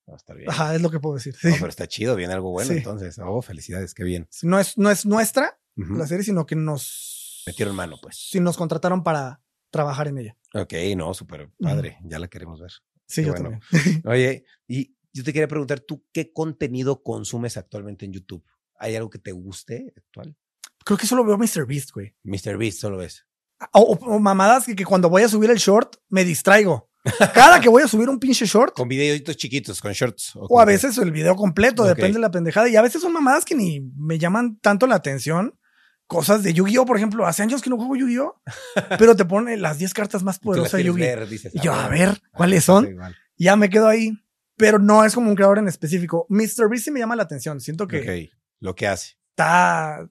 [0.09, 0.51] Va a estar bien.
[0.51, 1.35] Ajá, es lo que puedo decir.
[1.37, 1.49] sí.
[1.49, 2.79] No, pero está chido, viene algo bueno Sí.
[2.79, 3.19] entonces.
[3.23, 4.29] Oh, felicidades, qué bien.
[4.43, 8.17] No es, no es nuestra la serie, sino que nos Metieron mano, pues.
[8.31, 10.37] sí nos contrataron para trabajar en ella.
[10.55, 11.99] Ok, no, súper padre.
[12.05, 12.71] Ya la queremos ver.
[13.07, 13.59] Sí, Qué yo bueno.
[13.71, 14.03] también.
[14.07, 18.45] Oye, y yo te quería preguntar, ¿tú qué contenido consumes actualmente en YouTube?
[18.77, 20.37] ¿Hay algo que te guste actual?
[20.85, 21.67] Creo que solo veo Mr.
[21.67, 22.15] Beast, güey.
[22.25, 22.57] Mr.
[22.57, 23.25] Beast, solo ves.
[23.73, 26.91] O, o- o mamadas que, que cuando voy a subir el short me distraigo.
[27.35, 30.33] Cada que voy a subir un pinche short, Con videitos chiquitos, con shorts.
[30.37, 32.69] o a veces el video completo, depende de la pendejada.
[32.69, 35.59] Y a veces son mamadas que ni me llaman tanto la atención.
[36.07, 37.27] Cosas de Yu-Gi-Oh, por ejemplo.
[37.27, 38.41] Hace años que no juego Yu-Gi-Oh,
[38.99, 41.25] pero te pone las 10 cartas más poderosas de Yu-Gi-Oh.
[41.55, 41.91] Y "Ah, yo, a bueno".
[41.91, 42.87] ver, ¿cuáles Ah, son?
[42.87, 42.95] sí.
[43.39, 44.13] Ya me quedo ahí.
[44.57, 46.27] Pero no es como un creador en específico.
[46.29, 46.69] Mr.
[46.69, 47.59] Beast sí me llama la atención.
[47.61, 49.15] Siento que Ok, lo que hace.
[49.31, 50.07] está,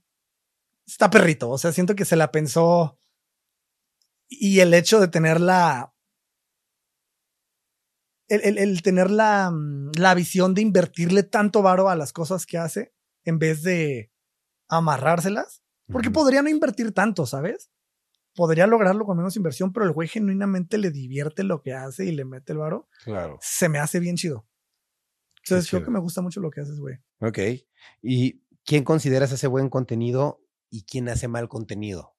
[0.92, 1.50] está perrito.
[1.50, 3.00] O sea, siento que se la pensó.
[4.30, 5.94] Y el hecho de tener la.
[8.28, 9.52] El, el- el tener la,
[9.98, 12.94] la visión de invertirle tanto varo a las cosas que hace
[13.26, 14.12] en vez de
[14.70, 15.64] amarrárselas.
[15.88, 17.70] Porque podría no invertir tanto, ¿sabes?
[18.34, 22.14] Podría lograrlo con menos inversión, pero el güey genuinamente le divierte lo que hace y
[22.14, 22.88] le mete el varo.
[23.04, 23.38] Claro.
[23.42, 24.48] Se me hace bien chido.
[25.44, 25.86] Entonces, creo chido.
[25.88, 26.96] que me gusta mucho lo que haces, güey.
[27.20, 27.40] Ok.
[28.02, 30.42] ¿Y quién consideras hace buen contenido
[30.72, 32.16] y quién hace mal contenido?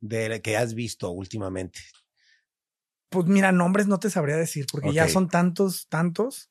[0.00, 1.80] De que has visto últimamente.
[3.08, 6.50] Pues mira, nombres no te sabría decir, porque ya son tantos, tantos,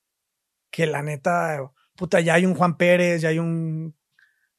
[0.70, 3.96] que la neta, puta, ya hay un Juan Pérez, ya hay un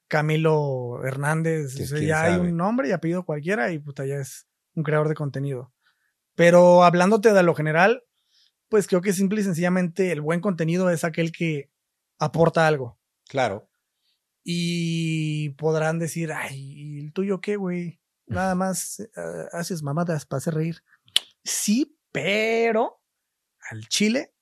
[0.07, 4.47] Camilo Hernández, o sea, ya hay un nombre y apellido cualquiera y puta, ya es
[4.75, 5.73] un creador de contenido.
[6.35, 8.03] Pero hablándote de lo general,
[8.69, 11.69] pues creo que simple y sencillamente el buen contenido es aquel que
[12.19, 12.99] aporta algo.
[13.27, 13.69] Claro.
[14.43, 17.99] Y podrán decir, ay, ¿y el tuyo qué, güey?
[18.25, 19.09] Nada más eh,
[19.51, 20.83] haces mamadas para hacer reír.
[21.43, 23.01] Sí, pero
[23.69, 24.33] al chile,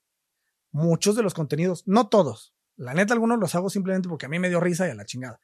[0.72, 4.38] muchos de los contenidos, no todos, la neta, algunos los hago simplemente porque a mí
[4.38, 5.40] me dio risa y a la chingada.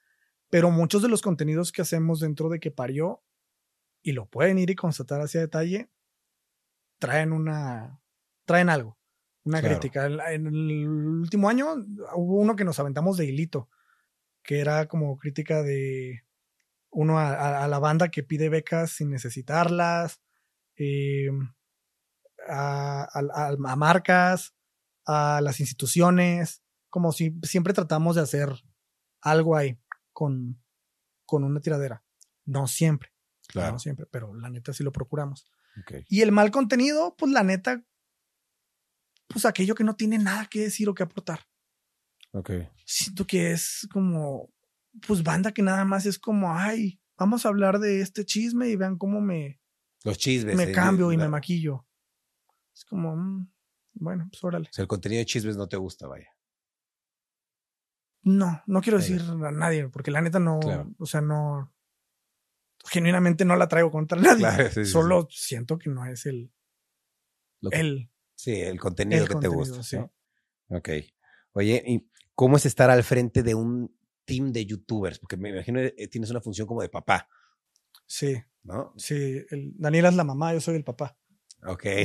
[0.51, 3.23] Pero muchos de los contenidos que hacemos dentro de que parió,
[4.03, 5.91] y lo pueden ir y constatar hacia detalle,
[6.99, 8.01] traen una,
[8.45, 8.99] traen algo,
[9.45, 9.79] una Claro.
[9.79, 10.07] crítica.
[10.07, 11.75] En, en el último año
[12.15, 13.69] hubo uno que nos aventamos de hilito,
[14.49, 16.25] que era como crítica de
[16.91, 20.23] uno a, a- a la banda que pide becas sin necesitarlas,
[20.77, 21.29] eh,
[22.49, 24.55] a, a- marcas,
[25.07, 28.49] a las instituciones, como si siempre tratamos de hacer
[29.21, 29.79] algo ahí
[30.15, 30.59] con,
[31.27, 32.03] con una tiradera.
[32.47, 33.13] No siempre,
[33.49, 33.73] Claro.
[33.73, 35.47] no siempre, pero la neta sí lo procuramos.
[36.09, 37.85] Y el mal contenido, pues la neta,
[39.29, 41.41] pues aquello que no tiene nada que decir o que aportar.
[42.33, 42.51] Ok.
[42.85, 44.51] Siento que es como,
[45.07, 48.77] pues banda que nada más es como, ay, vamos a hablar de este chisme y
[48.77, 49.61] vean cómo me,
[50.05, 50.57] Los chismes.
[50.57, 51.87] me eh, cambio y la- me maquillo.
[52.75, 53.51] Es como, mm,
[53.95, 54.69] bueno, pues órale.
[54.69, 56.29] O sea, el contenido de chismes no te gusta, vaya.
[58.23, 60.91] No, no quiero decir a nadie, porque la neta no, Claro.
[60.99, 61.73] o sea, no,
[62.85, 64.41] genuinamente no la traigo contra nadie.
[64.41, 64.91] Claro, sí, sí, sí.
[64.91, 66.53] Solo siento que no es el,
[67.61, 69.83] Lo que- el, sí, el contenido el que contenido, te gusta.
[69.83, 69.97] sí.
[69.97, 70.13] ¿no?
[70.77, 70.89] Ok.
[71.53, 73.93] Oye, ¿y cómo es estar al frente de un
[74.25, 75.19] team de youtubers?
[75.19, 77.29] Porque me imagino que tienes una función como de papá,
[78.07, 78.95] sí, ¿no?
[78.97, 81.19] sí, el, Daniela es la mamá, yo soy el papá.
[81.67, 81.85] Ok.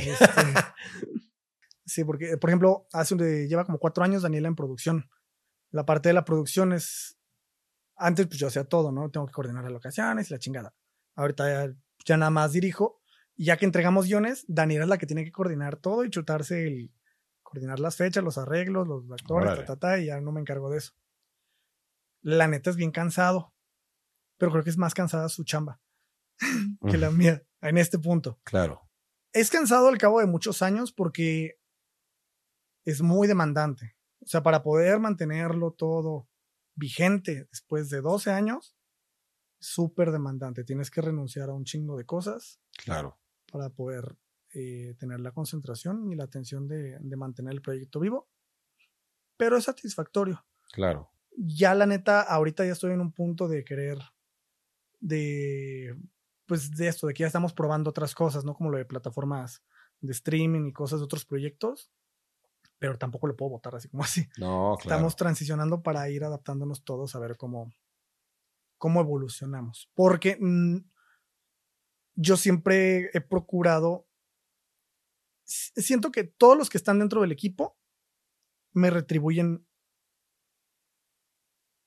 [1.84, 5.08] Este, sí, porque, por ejemplo, hace un- lleva como cuatro años Daniela en producción.
[5.70, 7.16] La parte de la producción es.
[7.96, 9.10] Antes, pues yo hacía todo, ¿no?
[9.10, 10.74] Tengo que coordinar las locaciones y la chingada.
[11.14, 13.00] Ahorita ya, ya nada más dirijo.
[13.36, 16.66] Y ya que entregamos guiones, Daniela es la que tiene que coordinar todo y chutarse
[16.66, 16.90] el.
[17.54, 19.60] Coordinar las fechas, los arreglos, los actores, Órale.
[19.62, 20.92] ta, ta, ta, y ya no me encargo de eso.
[22.22, 23.52] La neta es bien cansado.
[24.36, 25.80] Pero creo que es más cansada su chamba
[26.90, 28.40] que la mía en este punto.
[28.42, 28.82] Claro.
[29.32, 31.60] Es cansado al cabo de muchos años porque
[32.84, 33.96] es muy demandante.
[34.20, 36.28] O sea, para poder mantenerlo todo
[36.74, 38.76] vigente después de 12 años,
[39.60, 40.64] súper demandante.
[40.64, 43.20] Tienes que renunciar a un chingo de cosas Claro.
[43.52, 44.16] para poder
[44.54, 48.28] eh, tener la concentración y la atención de, de mantener el proyecto vivo.
[49.36, 50.44] Pero es satisfactorio.
[50.72, 51.10] Claro.
[51.36, 53.98] Ya la neta, ahorita ya estoy en un punto de querer,
[55.00, 55.96] de,
[56.46, 58.54] pues de esto, de que ya estamos probando otras cosas, ¿no?
[58.54, 59.62] Como lo de plataformas
[60.00, 61.90] de streaming y cosas de otros proyectos.
[62.78, 64.28] Pero tampoco lo puedo votar así como así.
[64.38, 64.96] No, claro.
[64.96, 67.72] Estamos transicionando para ir adaptándonos todos a ver cómo,
[68.78, 69.90] cómo evolucionamos.
[69.94, 70.78] Porque mm,
[72.14, 74.06] yo siempre he procurado,
[75.44, 77.78] siento que todos los que están dentro del equipo
[78.72, 79.66] me retribuyen,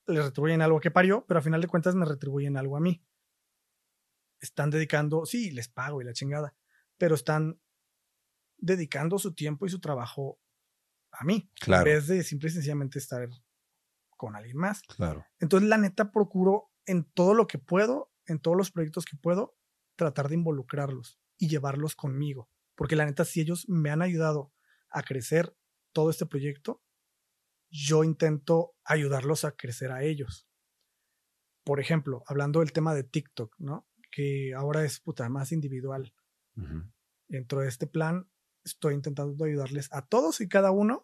[0.06, 3.04] les retribuyen algo que parió, pero a final de cuentas me retribuyen algo a mí.
[4.40, 6.54] Están dedicando, sí, les pago y la chingada,
[6.96, 7.60] pero están
[8.56, 10.40] dedicando su tiempo y su trabajo
[11.12, 11.88] a mí, Claro.
[11.90, 13.28] en vez de simple y sencillamente estar
[14.16, 14.82] con alguien más.
[14.82, 15.26] Claro.
[15.38, 19.56] Entonces, la neta, procuro en todo lo que puedo, en todos los proyectos que puedo,
[19.96, 22.50] tratar de involucrarlos y llevarlos conmigo.
[22.78, 24.52] Porque la neta, si ellos me han ayudado
[24.88, 25.52] a crecer
[25.92, 26.80] todo este proyecto,
[27.70, 30.48] yo intento ayudarlos a crecer a ellos.
[31.64, 33.88] Por ejemplo, hablando del tema de TikTok, ¿no?
[34.12, 36.14] Que ahora es puta más individual.
[37.26, 38.30] Dentro de este plan,
[38.62, 41.02] estoy intentando ayudarles a todos y cada uno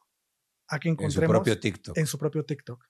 [0.69, 1.99] a que En su encontremos propio TikTok.
[1.99, 2.87] en su propio TikTok.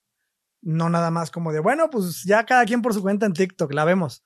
[0.61, 3.73] No nada más como de, bueno, pues ya cada quien por su cuenta en TikTok,
[3.73, 4.23] la vemos.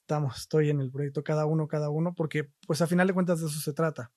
[0.00, 3.40] Estamos, estoy en el proyecto cada uno, cada uno, porque pues a final de cuentas
[3.40, 4.12] de eso se trata.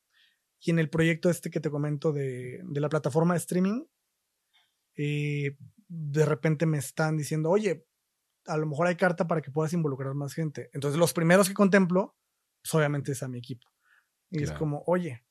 [0.59, 3.85] Y en el proyecto este que te comento de, de la plataforma de streaming,
[4.95, 5.55] eh,
[5.87, 7.85] de repente me están diciendo, oye,
[8.47, 10.69] a lo mejor hay carta para que puedas involucrar más gente.
[10.73, 12.17] Entonces los primeros que contemplo,
[12.61, 13.67] pues obviamente es a mi equipo.
[14.29, 15.25] Y es como, oye,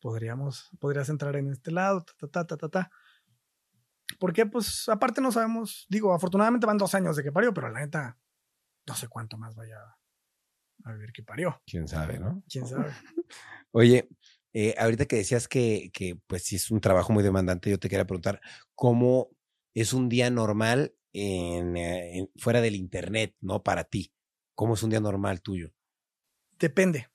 [0.00, 2.90] podríamos, podrías entrar en este lado, ta, ta, ta, ta, ta.
[4.18, 7.80] Porque, pues, aparte no sabemos, digo, afortunadamente van dos años de que parió, pero la
[7.80, 8.18] neta,
[8.88, 9.76] no sé cuánto más vaya
[10.84, 11.60] a vivir que parió.
[11.66, 12.42] Quién sabe, ¿no?
[12.48, 12.90] Quién sabe.
[13.72, 14.08] Oye,
[14.52, 17.88] eh, ahorita que decías que, que, pues sí es un trabajo muy demandante, yo te
[17.88, 18.40] quería preguntar
[18.74, 19.28] cómo
[19.74, 23.62] es un día normal en, eh, en- fuera del internet, ¿no?
[23.62, 24.12] Para ti.
[24.54, 25.72] ¿Cómo es un día normal tuyo?
[26.58, 27.08] Depende.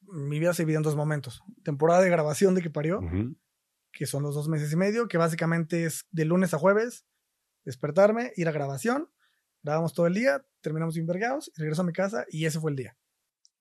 [0.00, 1.42] Mi vida se divide en dos momentos.
[1.64, 3.00] Temporada de grabación de que parió,
[3.92, 7.04] que son los dos meses y medio, que básicamente es de lunes a jueves,
[7.64, 9.10] despertarme, ir a grabación,
[9.62, 12.70] grabamos todo el día, terminamos bien vergados, y regreso a mi casa y ese fue
[12.70, 12.96] el día.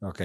[0.01, 0.21] Ok.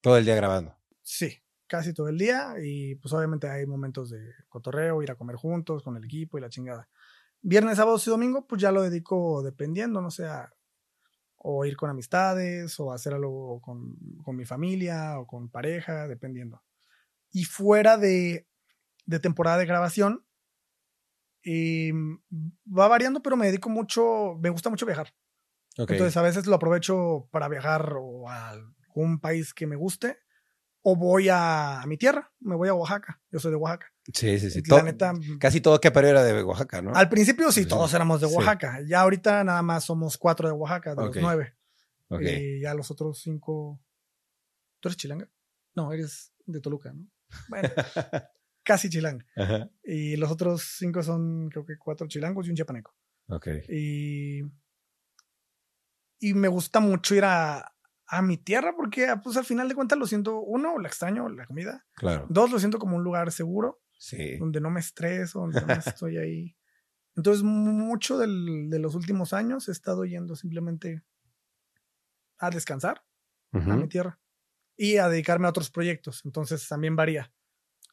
[0.00, 0.76] Todo el día grabando.
[1.02, 5.36] Sí, casi todo el día y pues obviamente hay momentos de cotorreo, ir a comer
[5.36, 6.88] juntos con el equipo y la chingada.
[7.42, 10.52] Viernes, sábado y domingo pues ya lo dedico dependiendo, no sé, a-
[11.36, 16.62] o ir con amistades o hacer algo con, con mi familia o con pareja, dependiendo.
[17.32, 18.46] Y fuera de,
[19.06, 20.26] de temporada de grabación,
[21.44, 21.92] eh,
[22.66, 25.14] va variando, pero me dedico mucho, me gusta mucho viajar.
[25.78, 25.90] Ok.
[25.90, 30.18] Entonces a veces lo aprovecho para viajar o a algún país que me guste
[30.82, 33.20] o voy a, a mi tierra, me voy a Oaxaca.
[33.30, 33.86] Yo soy de Oaxaca.
[34.12, 34.62] sí, sí, sí.
[34.68, 36.94] La To- neta, Casi todo que parió era de Oaxaca, ¿no?
[36.94, 37.68] al principio sí, Sí.
[37.68, 38.34] todos éramos de Sí.
[38.36, 38.80] Oaxaca.
[38.86, 41.14] Ya ahorita nada más somos cuatro de Oaxaca, de Ok.
[41.16, 41.54] los nueve.
[42.08, 42.20] Ok.
[42.22, 43.80] Y ya los otros cinco.
[44.80, 45.28] ¿Tú eres chilanga?
[45.74, 47.06] No, eres de Toluca, ¿no?
[47.48, 47.68] Bueno,
[48.62, 49.24] casi chilanga.
[49.36, 49.70] Ajá.
[49.82, 52.94] Y los otros cinco son, creo que cuatro chilangos y un chiapaneco.
[53.28, 53.48] Ok.
[53.70, 54.42] Y,
[56.18, 57.74] y me gusta mucho ir a,
[58.06, 61.46] a mi tierra porque pues al final de cuentas lo siento, uno, la extraño, la
[61.46, 61.84] comida.
[61.94, 62.26] Claro.
[62.28, 64.36] Dos, lo siento como un lugar seguro, Sí.
[64.38, 66.56] donde no me estreso, donde no estoy ahí.
[67.16, 71.02] Entonces, mucho del- de los últimos años he estado yendo simplemente
[72.38, 73.04] a descansar
[73.52, 74.18] a mi tierra
[74.76, 76.22] y a dedicarme a otros proyectos.
[76.24, 77.32] Entonces, también varía.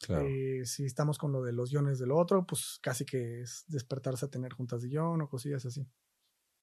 [0.02, 0.26] Claro.
[0.28, 4.26] Eh, si estamos con lo de los guiones del otro, pues casi que es despertarse
[4.26, 5.88] a tener juntas de guion o cosillas así.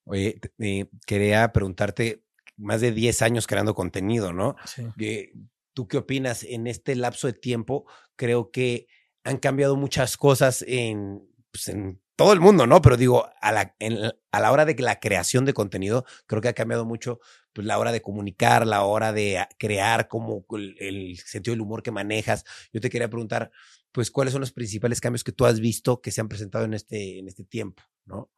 [0.08, 2.24] Oye, eh, quería preguntarte,
[2.56, 4.56] más de 10 años creando contenido, ¿no?
[4.66, 4.82] Sí.
[4.98, 5.32] Eh,
[5.74, 6.42] ¿Tú qué opinas?
[6.42, 7.86] En este lapso de tiempo,
[8.16, 8.88] creo que
[9.22, 12.82] han cambiado muchas cosas en, pues, en todo el mundo, ¿no?
[12.82, 13.98] Pero digo, a la, en
[14.32, 17.20] a la hora de la creación de contenido, creo que ha cambiado mucho
[17.52, 21.60] pues, la hora de comunicar, la hora de a- crear, como el, el sentido del
[21.60, 22.44] humor que manejas.
[22.72, 23.52] Yo te quería preguntar,
[23.92, 26.74] pues, ¿cuáles son los principales cambios que tú has visto que se han presentado en
[26.74, 28.30] este, en este tiempo, ¿no?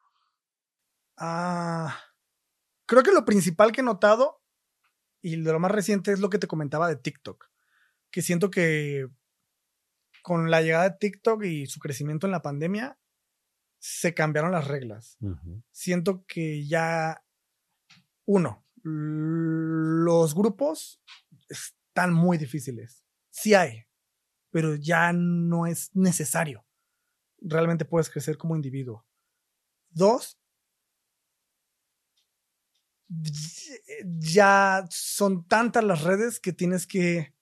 [1.21, 2.01] Ah,
[2.87, 4.43] creo que lo principal que he notado
[5.23, 7.51] Y de lo más reciente es lo que te comentaba de TikTok,
[8.11, 9.07] que siento que
[10.23, 12.99] con la llegada de TikTok y su crecimiento en la pandemia,
[13.79, 15.19] se cambiaron las reglas.
[15.71, 17.23] Siento que ya,
[18.27, 21.03] uno, los grupos
[21.49, 23.05] están muy difíciles.
[23.31, 23.87] Sí hay,
[24.51, 26.67] pero ya no es necesario.
[27.39, 29.07] Realmente puedes crecer como individuo.
[29.91, 30.40] Dos,
[34.19, 37.35] ya son tantas las redes que tienes que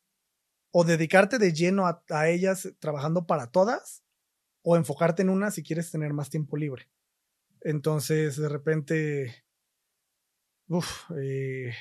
[0.71, 4.05] o dedicarte de lleno a, ellas trabajando para todas
[4.63, 6.91] o enfocarte en una si quieres tener más tiempo libre.
[7.61, 9.45] Entonces, de repente,
[11.21, 11.73] eh,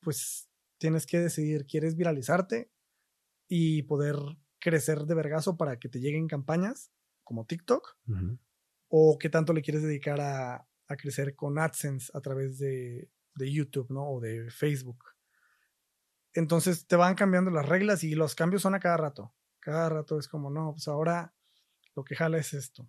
[0.00, 2.70] pues tienes que decidir, ¿quieres viralizarte
[3.48, 4.16] y poder
[4.58, 6.90] crecer de vergazo para que te lleguen campañas
[7.24, 7.96] como TikTok?
[8.88, 13.52] ¿O qué tanto le quieres dedicar a, a crecer con AdSense a través de, de
[13.52, 14.08] YouTube, ¿no?
[14.08, 15.04] O de Facebook.
[16.34, 19.34] Entonces te van cambiando las reglas y los cambios son a cada rato.
[19.60, 21.34] Cada rato es como, no, pues ahora
[21.94, 22.88] lo que jala es esto.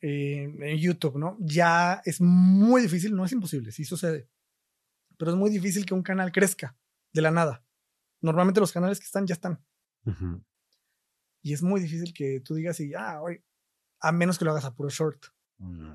[0.00, 1.36] en YouTube, ¿no?
[1.40, 4.28] Ya es muy difícil, no es imposible, sí sucede,
[5.16, 6.76] pero es muy difícil que un canal crezca
[7.12, 7.64] de la nada.
[8.20, 9.64] Normalmente los canales que están ya están.
[11.40, 13.42] Y es muy difícil que tú digas, y, ah, hoy,
[14.00, 15.26] a menos que lo hagas a puro short.
[15.58, 15.94] Mm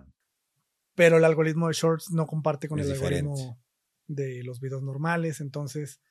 [0.99, 3.57] pero el algoritmo de Shorts no comparte con el algoritmo
[4.05, 6.01] de los videos normales, entonces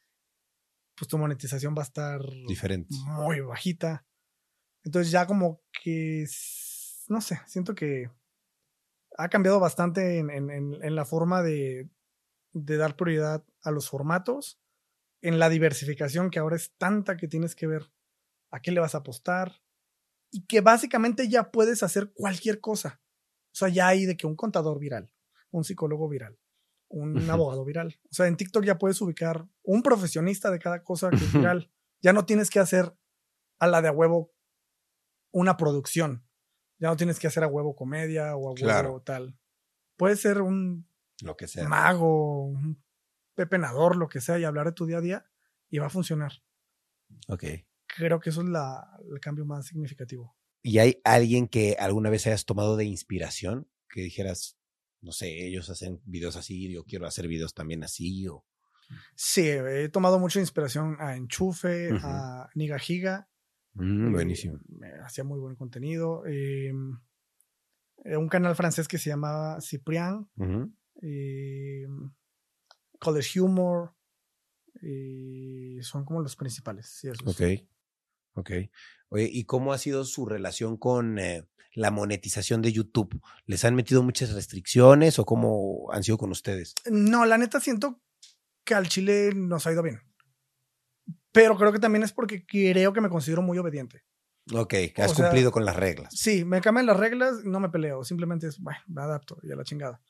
[0.96, 2.96] pues tu monetización va a estar diferente.
[3.04, 4.06] Muy bajita.
[4.82, 6.24] Entonces ya como que,
[7.08, 8.10] no sé, siento que
[9.18, 11.90] ha cambiado bastante en, la forma de,
[12.54, 14.58] de, dar prioridad a los formatos,
[15.20, 17.92] en la diversificación que ahora es tanta que tienes que ver
[18.50, 19.60] a qué le vas a apostar
[20.32, 23.02] y que básicamente ya puedes hacer cualquier cosa.
[23.52, 25.12] O sea, ya hay de que un contador viral,
[25.50, 26.38] un psicólogo viral,
[26.88, 27.98] un abogado viral.
[28.10, 31.70] O sea, en TikTok ya puedes ubicar un profesionista de cada cosa que es viral.
[32.00, 32.96] Ya no tienes que hacer
[33.58, 34.32] a la de a huevo
[35.32, 36.24] una producción.
[36.78, 39.36] Ya no tienes que hacer a huevo comedia o a huevo tal.
[39.96, 40.88] Puede ser un
[41.22, 41.68] lo que sea.
[41.68, 42.82] mago, un
[43.34, 45.30] pepenador, lo que sea, y hablar de tu día a día
[45.68, 46.32] y va a funcionar.
[47.26, 47.44] Ok.
[47.86, 50.37] Creo que eso es la, el cambio más significativo.
[50.62, 53.68] ¿Y hay alguien que alguna vez hayas tomado de inspiración?
[53.88, 54.58] Que dijeras,
[55.00, 58.44] no sé, ellos hacen videos así, yo quiero hacer videos también así, o...
[59.14, 63.28] Sí, he tomado mucha inspiración a Enchufe, a Nigajiga.
[63.74, 64.58] Mm, buenísimo.
[65.04, 66.24] hacía muy buen contenido.
[66.26, 70.28] Eh, un canal francés que se llamaba Cyprien.
[71.02, 71.86] Eh,
[72.98, 73.94] College Humor.
[75.82, 76.86] son como los principales.
[76.88, 77.42] Sí, ok.
[78.34, 78.50] Ok.
[79.10, 83.20] Oye, ¿y cómo ha sido su relación con eh, la monetización de YouTube?
[83.46, 86.74] ¿Les han metido muchas restricciones o cómo han sido con ustedes?
[86.90, 88.00] No, la neta siento
[88.64, 90.00] que al Chile nos ha ido bien.
[91.32, 94.04] Pero creo que también es porque creo que me considero muy obediente.
[94.54, 96.14] Ok, que has cumplido con las reglas.
[96.14, 99.56] Sí, me cambian las reglas, no me peleo, simplemente es, bueno, me adapto y a
[99.56, 100.00] la chingada.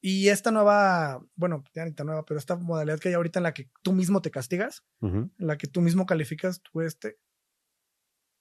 [0.00, 3.44] Y esta nueva, bueno, ya ni tan nueva, pero esta modalidad que hay ahorita en
[3.44, 7.18] la que tú mismo te castigas, en la que tú mismo calificas tu este,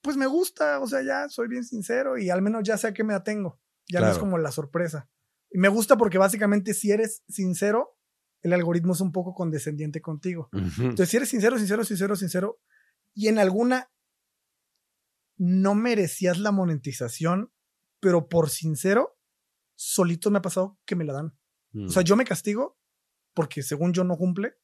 [0.03, 2.93] pues me gusta, o sea, ya soy bien sincero y al menos ya sé a
[2.93, 3.59] qué me atengo.
[3.87, 5.09] Ya no es como la sorpresa.
[5.49, 7.97] Y me gusta porque básicamente si eres sincero,
[8.41, 10.49] el algoritmo es un poco condescendiente contigo.
[10.51, 12.59] Entonces, si eres sincero, sincero, sincero, sincero,
[13.13, 13.91] y en alguna
[15.37, 17.53] no merecías la monetización,
[18.01, 19.17] pero por sincero,
[19.75, 21.37] solito me ha pasado que me la dan.
[21.85, 22.05] O sea, mm.
[22.05, 22.77] yo me castigo
[23.33, 24.57] porque según yo no cumple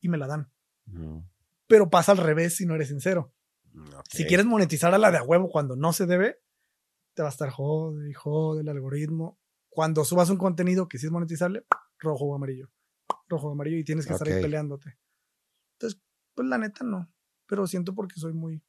[0.00, 0.52] y me la dan.
[1.66, 3.34] Pero pasa al revés si no eres sincero.
[4.10, 6.40] Si quieres monetizar a la de a huevo cuando no se debe,
[7.14, 9.38] te va a estar jode y jode el algoritmo.
[9.68, 11.64] Cuando subas un contenido que sí es monetizable,
[11.98, 12.70] rojo o amarillo.
[13.28, 14.98] Rojo o amarillo y tienes que estar ahí peleándote.
[15.74, 16.00] Entonces,
[16.34, 17.10] pues la neta no.
[17.46, 18.62] Pero siento porque soy muy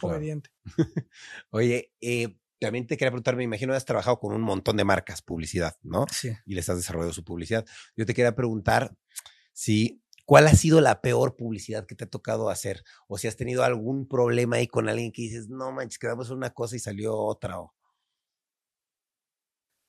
[0.00, 0.50] obediente.
[1.50, 4.84] Oye, eh, también te quería preguntar, me imagino que has trabajado con un montón de
[4.84, 6.06] marcas, publicidad, ¿no?
[6.10, 6.30] Sí.
[6.46, 7.64] Y les has desarrollado su publicidad.
[7.96, 8.96] Yo te quería preguntar
[9.52, 12.82] si ¿Cuál ha sido la peor publicidad que te ha tocado hacer?
[13.08, 16.50] O si has tenido algún problema ahí con alguien que dices, no manches, quedamos una
[16.50, 17.60] cosa y salió otra.
[17.60, 17.74] O...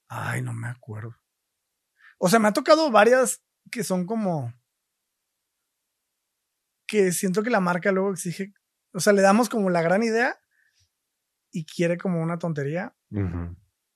[0.09, 1.15] Ay, no me acuerdo.
[2.17, 4.53] O sea, me ha tocado varias que son como.
[6.88, 8.53] que siento que la marca luego exige.
[8.93, 10.39] O sea, le damos como la gran idea
[11.51, 12.95] y quiere como una tontería.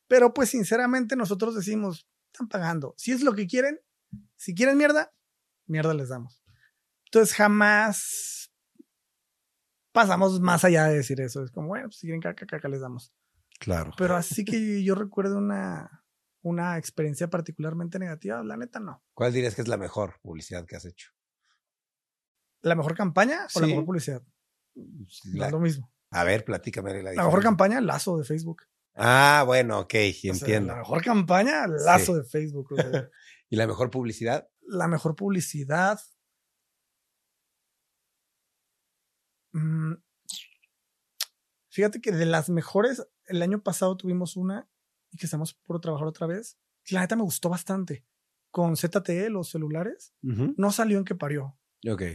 [0.07, 2.93] Pero pues sinceramente nosotros decimos, están pagando.
[2.97, 3.79] Si es lo que quieren,
[4.37, 5.13] si quieren mierda,
[5.69, 6.43] mierda les damos.
[7.05, 8.51] Entonces jamás
[9.91, 11.43] pasamos más allá de decir eso.
[11.43, 13.13] Es como, bueno, pues, si quieren caca, caca les damos.
[13.59, 13.91] Claro.
[13.97, 16.03] Pero así que yo recuerdo una
[16.41, 19.03] una experiencia particularmente negativa, la neta no.
[19.13, 21.09] ¿Cuál dirías que es la mejor publicidad que has hecho?
[22.61, 24.23] ¿La mejor campaña o la mejor publicidad?
[25.33, 25.91] La- es lo mismo.
[26.11, 28.63] a ver, platícame la La mejor campaña, lazo de Facebook.
[28.95, 30.71] Ah, bueno, ok, O sea, entiendo.
[30.73, 32.19] la mejor campaña, lazo Sí.
[32.19, 32.71] de Facebook.
[32.71, 33.09] o sea,
[33.49, 34.47] ¿Y la mejor publicidad?
[34.69, 35.99] La mejor publicidad.
[39.53, 39.93] Mm,
[41.71, 44.67] Fíjate que de las mejores, el año pasado tuvimos una
[45.11, 46.57] y que estamos por trabajar otra vez.
[46.89, 48.05] La neta me gustó bastante.
[48.51, 51.57] Con ZTE, los celulares, no salió en que parió.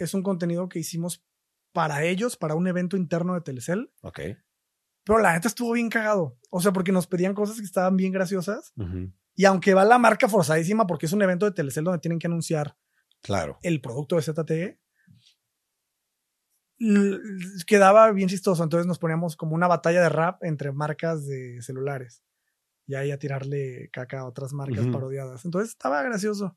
[0.03, 1.25] Es un contenido que hicimos
[1.73, 3.93] para ellos, para un evento interno de Telecel.
[4.03, 4.21] ok.
[5.07, 6.39] Pero la neta estuvo bien cagado.
[6.51, 8.73] O sea, porque nos pedían cosas que estaban bien graciosas.
[8.77, 9.13] Ujú.
[9.35, 12.27] Y aunque va la marca forzadísima, porque es un evento de Telecel donde tienen que
[12.29, 12.77] anunciar
[13.23, 13.59] Claro.
[13.63, 14.81] el producto de ZTE,
[17.67, 18.63] quedaba bien chistoso.
[18.63, 22.23] Entonces nos poníamos como una batalla de rap entre marcas de celulares.
[22.87, 25.45] Y ahí a tirarle caca a otras marcas parodiadas.
[25.45, 26.57] Entonces estaba gracioso.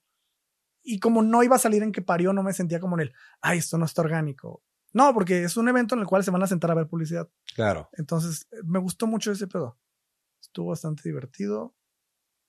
[0.83, 3.13] Y como no iba a salir en que parió, no me sentía como en el,
[3.41, 4.63] ay, esto no está orgánico.
[4.93, 7.29] No, porque es un evento en el cual se van a sentar a ver publicidad.
[7.55, 7.89] Claro.
[7.93, 9.77] Entonces, eh, me gustó mucho ese pedo.
[10.41, 11.75] Estuvo bastante divertido.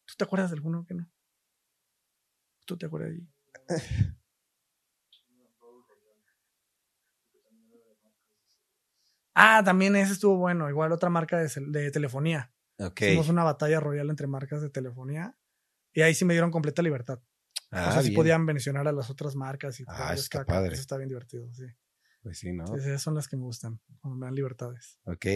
[0.09, 1.07] ¿Tú te acuerdas de alguno que no?
[2.65, 3.29] ¿Tú te acuerdas de ahí?
[9.35, 10.69] Ah, también ese estuvo bueno.
[10.69, 12.53] Igual otra marca de, de telefonía.
[12.79, 13.03] Ok.
[13.03, 15.39] Hicimos una batalla royal entre marcas de telefonía.
[15.93, 17.21] Y ahí sí me dieron completa libertad.
[17.71, 18.17] Ah, o sea, sí bien.
[18.21, 20.55] podían mencionar a las otras marcas y Ah, ponerles está caca.
[20.55, 20.73] padre.
[20.73, 21.67] Eso está bien divertido, sí.
[22.23, 22.67] Pues sí, ¿no?
[22.67, 24.99] Sí, Esas son las que me gustan, cuando me dan libertades.
[25.05, 25.27] Ok.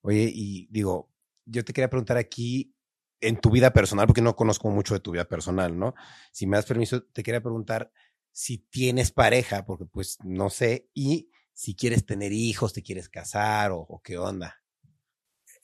[0.00, 1.12] Oye, y digo,
[1.44, 2.74] yo te quería preguntar aquí
[3.20, 5.94] en tu vida personal, porque no conozco mucho de tu vida personal, ¿no?
[6.32, 7.92] Si me das permiso, te quería preguntar
[8.32, 13.72] si tienes pareja, porque pues no sé, y si quieres tener hijos, te quieres casar
[13.72, 14.62] o, o qué onda.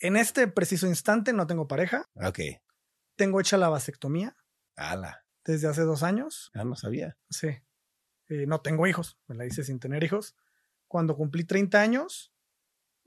[0.00, 2.10] En este preciso instante no tengo pareja.
[2.16, 2.40] Ok.
[3.16, 4.36] Tengo hecha la vasectomía
[4.76, 5.24] Ala.
[5.44, 6.50] desde hace dos años.
[6.54, 7.16] Ah, no sabía.
[7.30, 7.48] Sí.
[8.28, 9.18] Eh, no tengo hijos.
[9.28, 10.36] Me la hice sin tener hijos.
[10.88, 12.34] Cuando cumplí 30 años,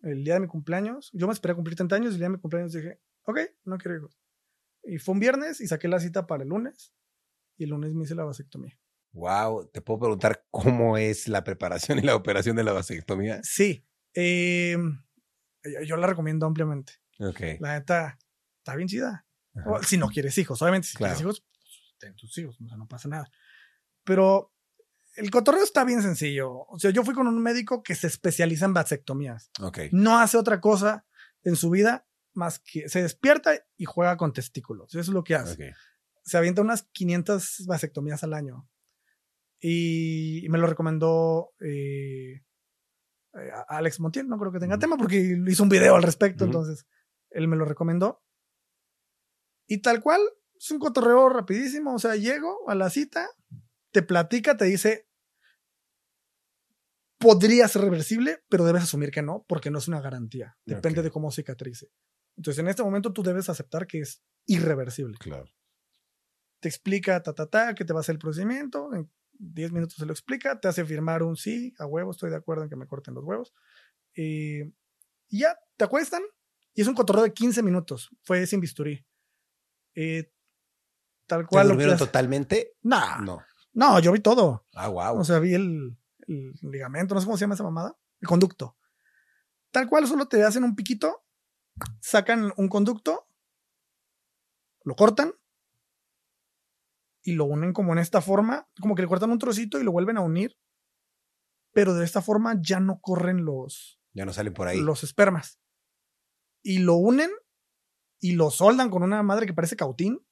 [0.02, 2.30] el día de mi cumpleaños, yo me esperé a cumplir 30 años y el día
[2.30, 4.18] de mi cumpleaños dije, ok, no quiero hijos.
[4.88, 6.94] Y fue un viernes y saqué la cita para el lunes.
[7.58, 8.80] Y el lunes me hice la vasectomía.
[9.14, 13.40] Wow, te puedo preguntar cómo es la preparación y la operación de la vasectomía.
[13.44, 13.86] Sí.
[14.14, 14.78] eh,
[15.64, 16.94] yo, yo la recomiendo ampliamente.
[17.20, 17.42] Ok.
[17.60, 18.18] La neta,
[18.60, 19.26] está bien chida.
[19.66, 21.16] O, si no quieres hijos, obviamente, si Claro.
[21.16, 23.30] quieres hijos, pues, ten tus hijos, o sea, no pasa nada.
[24.04, 24.54] Pero
[25.16, 26.52] el cotorreo está bien sencillo.
[26.68, 29.50] O sea, yo fui con un médico que se especializa en vasectomías.
[29.92, 31.06] No hace otra cosa
[31.44, 32.07] en su vida
[32.38, 34.90] más que se despierta y juega con testículos.
[34.92, 35.74] Eso es lo que hace.
[36.24, 38.70] Se avienta unas 500 vasectomías al año.
[39.60, 42.44] Y me lo recomendó eh,
[43.34, 44.28] eh, Alex Montiel.
[44.28, 46.46] No creo que tenga tema porque hizo un video al respecto.
[46.46, 46.86] Entonces,
[47.32, 48.24] él me lo recomendó.
[49.68, 50.22] Y tal cual,
[50.60, 51.96] es un cotorreo rapidísimo.
[51.96, 53.28] O sea, llego a la cita,
[53.92, 55.08] te platica, te dice,
[57.18, 60.58] podría ser reversible, pero debes asumir que no, porque no es una garantía.
[60.66, 61.90] Depende de cómo cicatrice.
[62.38, 65.18] Entonces, en este momento tú debes aceptar que es irreversible.
[65.20, 65.46] Claro.
[66.60, 68.94] Te explica, ta, ta, ta, que te va a hacer el procedimiento.
[68.94, 72.38] En 10 minutos se lo explica, te hace firmar un sí, a huevo, estoy de
[72.38, 73.54] acuerdo en que me corten los huevos.
[74.16, 74.72] Eh,
[75.30, 76.22] y ya, te acuestan
[76.74, 78.10] y es un cotorreo de 15 minutos.
[78.24, 79.06] Fue sin bisturí.
[79.96, 80.32] Eh,
[81.28, 81.68] tal ¿Te cual.
[81.68, 82.74] lo que durmieron hace- totalmente?
[82.84, 83.42] Nah, no.
[83.74, 84.00] No.
[84.00, 84.64] yo vi todo.
[84.74, 85.20] Ah, wow.
[85.20, 88.78] O sea, vi el, el ligamento, no sé cómo se llama esa mamada, el conducto.
[89.72, 91.26] Tal cual, solo te hacen un piquito,
[92.02, 93.28] sacan un conducto,
[94.84, 95.34] lo cortan
[97.24, 99.92] y lo unen como en esta forma, como que le cortan un trocito y lo
[99.92, 100.58] vuelven a unir,
[101.74, 104.80] pero de esta forma ya no corren los, ya no salen por ahí.
[104.80, 105.60] los espermas.
[106.64, 107.32] Y lo unen
[108.20, 110.26] y lo soldan con una madre que parece cautín.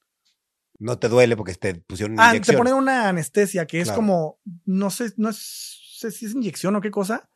[0.78, 4.00] No te duele porque te pusieron una Ah, te ponen una anestesia que es Claro.
[4.00, 7.30] como, no sé, no sé si es inyección o qué cosa,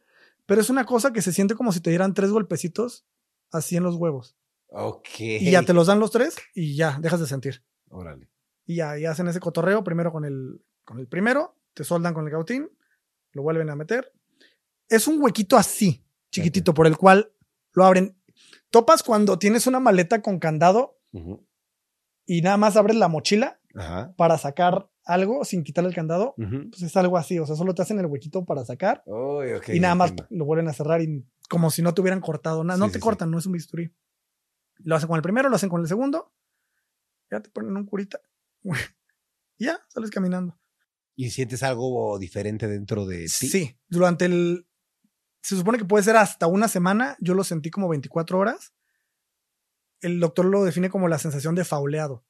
[0.46, 3.06] pero es una cosa que se siente como si te dieran tres golpecitos
[3.51, 4.36] así en los huevos.
[4.68, 5.20] Ok.
[5.20, 7.62] Y ya te los dan los tres y ya, dejas de sentir.
[7.88, 8.30] Órale.
[8.66, 12.24] Y ya, y hacen ese cotorreo primero con el, con el primero, te soldan con
[12.26, 12.70] el cautín,
[13.32, 14.12] lo vuelven a meter.
[14.88, 17.32] Es un huequito así, chiquitito, por el cual
[17.72, 18.16] lo abren.
[18.70, 21.01] Topas cuando tienes una maleta con candado
[22.26, 24.12] y nada más abres la mochila Ajá.
[24.16, 26.35] para sacar algo sin quitarle el candado.
[26.37, 29.03] Pues es algo así, o sea, solo te hacen el huequito para sacar
[29.68, 30.37] y nada más entiendo.
[30.37, 32.77] lo vuelven a cerrar y como si no te hubieran cortado nada.
[32.77, 33.01] Sí, no te sí.
[33.01, 33.93] cortan, no es un bisturí.
[34.79, 36.33] Lo hacen con el primero, lo hacen con el segundo.
[37.31, 38.21] Ya te ponen un curita.
[39.59, 40.59] y ya, sales caminando.
[41.16, 43.49] ¿Y sientes algo diferente dentro de ti?
[43.49, 44.66] Sí, durante el...
[45.43, 47.16] Se supone que puede ser hasta una semana.
[47.21, 48.73] Yo lo sentí como 24 horas.
[50.01, 52.25] El doctor lo define como la sensación de fauleado.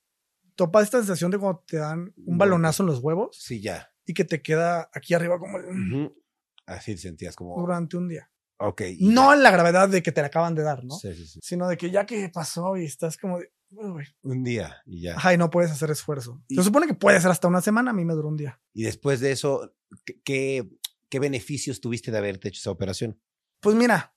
[0.54, 3.92] Topa esta sensación de cuando te dan un balonazo en los huevos Sí, ya.
[4.06, 6.22] y que te queda aquí arriba como el- Ujú.
[6.66, 7.58] Así sentías como.
[7.60, 8.30] durante un día.
[8.58, 8.82] Ok.
[9.00, 10.94] No en la gravedad de que te la acaban de dar, ¿no?
[10.94, 11.40] Sí, sí, sí.
[11.42, 14.04] Sino de que ya que pasó y estás como de, "Uy".
[14.22, 15.16] Un día y ya.
[15.16, 16.42] Ajá, y no puedes hacer esfuerzo.
[16.46, 18.60] Y- Se supone que puede ser hasta una semana, a mí me duró un día.
[18.74, 19.74] Y después de eso,
[20.04, 20.70] ¿qué, qué,
[21.08, 23.18] qué beneficios tuviste de haberte hecho esa operación?
[23.60, 24.14] Pues mira,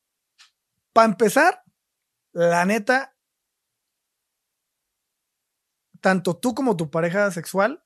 [0.92, 1.64] para empezar,
[2.34, 3.12] la neta,
[6.04, 7.82] tanto tú como tu pareja sexual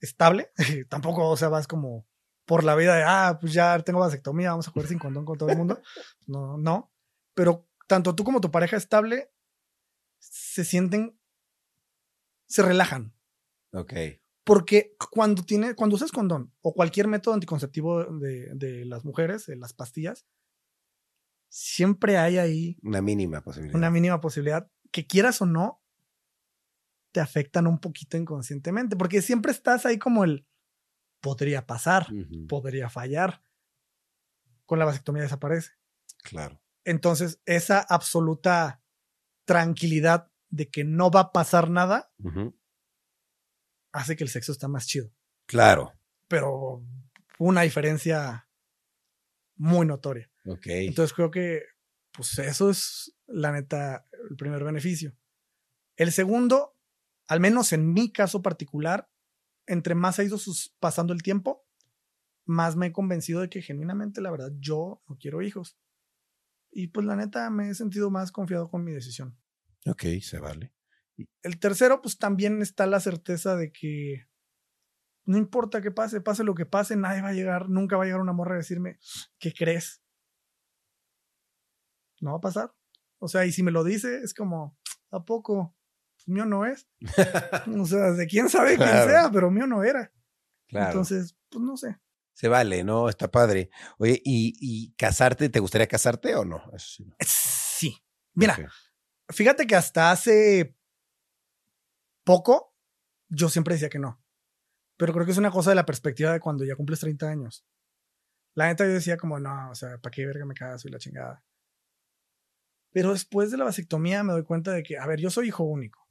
[0.00, 0.50] estable,
[0.90, 2.06] tampoco, o sea, vas como
[2.44, 5.38] por la vida de, ah, pues ya tengo vasectomía, vamos a jugar sin condón con
[5.38, 5.80] todo el mundo.
[6.26, 6.92] No, no.
[7.34, 9.32] Pero tanto tú como tu pareja estable
[10.18, 11.18] se sienten,
[12.46, 13.14] se relajan.
[13.72, 13.94] Ok.
[14.44, 19.56] Porque cuando tiene, cuando usas condón o cualquier método anticonceptivo de, de las mujeres, de
[19.56, 20.26] las pastillas,
[21.48, 23.76] siempre hay ahí Una mínima posibilidad.
[23.76, 25.82] una mínima posibilidad que quieras o no,
[27.16, 30.46] te afectan un poquito inconscientemente, porque siempre estás ahí como el
[31.22, 32.08] podría pasar,
[32.46, 33.42] podría fallar.
[34.66, 35.70] Con la vasectomía desaparece.
[36.18, 36.60] Claro.
[36.84, 38.82] Entonces, esa absoluta
[39.46, 42.12] tranquilidad de que no va a pasar nada
[43.92, 45.10] hace que el sexo está más chido.
[45.46, 45.94] Claro.
[46.28, 46.84] Pero
[47.38, 48.46] una diferencia
[49.54, 50.30] muy notoria.
[50.44, 50.66] Ok.
[50.66, 51.62] Entonces creo que,
[52.12, 55.16] pues eso es la neta, el primer beneficio.
[55.96, 56.75] El segundo,
[57.28, 59.10] al menos en mi caso particular,
[59.66, 61.66] entre más ha ido sus- pasando el tiempo,
[62.44, 65.76] más me he convencido de que genuinamente, la verdad, yo no quiero hijos.
[66.70, 69.38] Y pues la neta, me he sentido más confiado con mi decisión.
[69.86, 70.72] ok, se vale.
[71.42, 74.26] El tercero, pues también está la certeza de que
[75.24, 78.06] no importa qué pase, pase lo que pase, nadie va a llegar, nunca va a
[78.06, 78.98] llegar una morra a decirme,
[79.38, 80.02] ¿qué crees?
[82.20, 82.74] No va a pasar.
[83.18, 84.78] O sea, y si me lo dice, es como,
[85.10, 85.75] ¿a poco?
[86.26, 86.88] Mío no es.
[87.80, 90.12] O sea, de quién sabe quién sea, pero mío no era.
[90.66, 90.88] Claro.
[90.88, 91.98] Entonces, pues no sé.
[92.34, 93.08] se vale, ¿no?
[93.08, 93.70] Está padre.
[93.98, 95.48] Oye, ¿y, y casarte?
[95.48, 96.62] ¿Te gustaría casarte o no?
[96.72, 97.96] Eso sí.
[98.34, 98.56] Mira,
[99.28, 100.76] fíjate que hasta hace
[102.24, 102.74] poco
[103.28, 104.22] yo siempre decía que no.
[104.96, 107.66] Pero creo que es una cosa de la perspectiva de cuando ya cumples 30 años.
[108.54, 110.98] La neta yo decía como, no, o sea, ¿para qué verga me caso y la
[110.98, 111.44] chingada?
[112.92, 115.64] Pero después de la vasectomía me doy cuenta de que, a ver, yo soy hijo
[115.64, 116.05] único.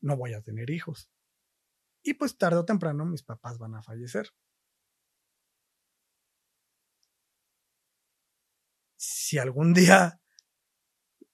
[0.00, 1.10] No voy a tener hijos.
[2.02, 4.30] Y pues tarde o temprano mis papás van a fallecer.
[8.96, 10.20] Si algún día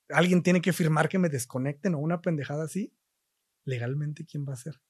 [0.08, 2.94] alguien tiene que firmar que me desconecten o una pendejada así,
[3.64, 4.80] legalmente, ¿quién va a ser?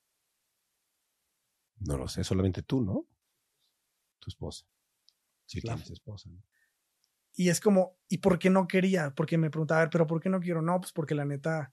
[1.78, 3.06] No lo sé, solamente tú, ¿no?
[4.18, 4.66] Tu esposa.
[5.46, 5.76] Sí, Claro.
[5.78, 6.30] tienes esposa.
[6.30, 6.42] ¿no?
[7.34, 9.14] Y es como, ¿y por qué no quería?
[9.14, 10.62] Porque me preguntaba, a ver, ¿pero por qué no quiero?
[10.62, 11.72] No, pues porque la neta,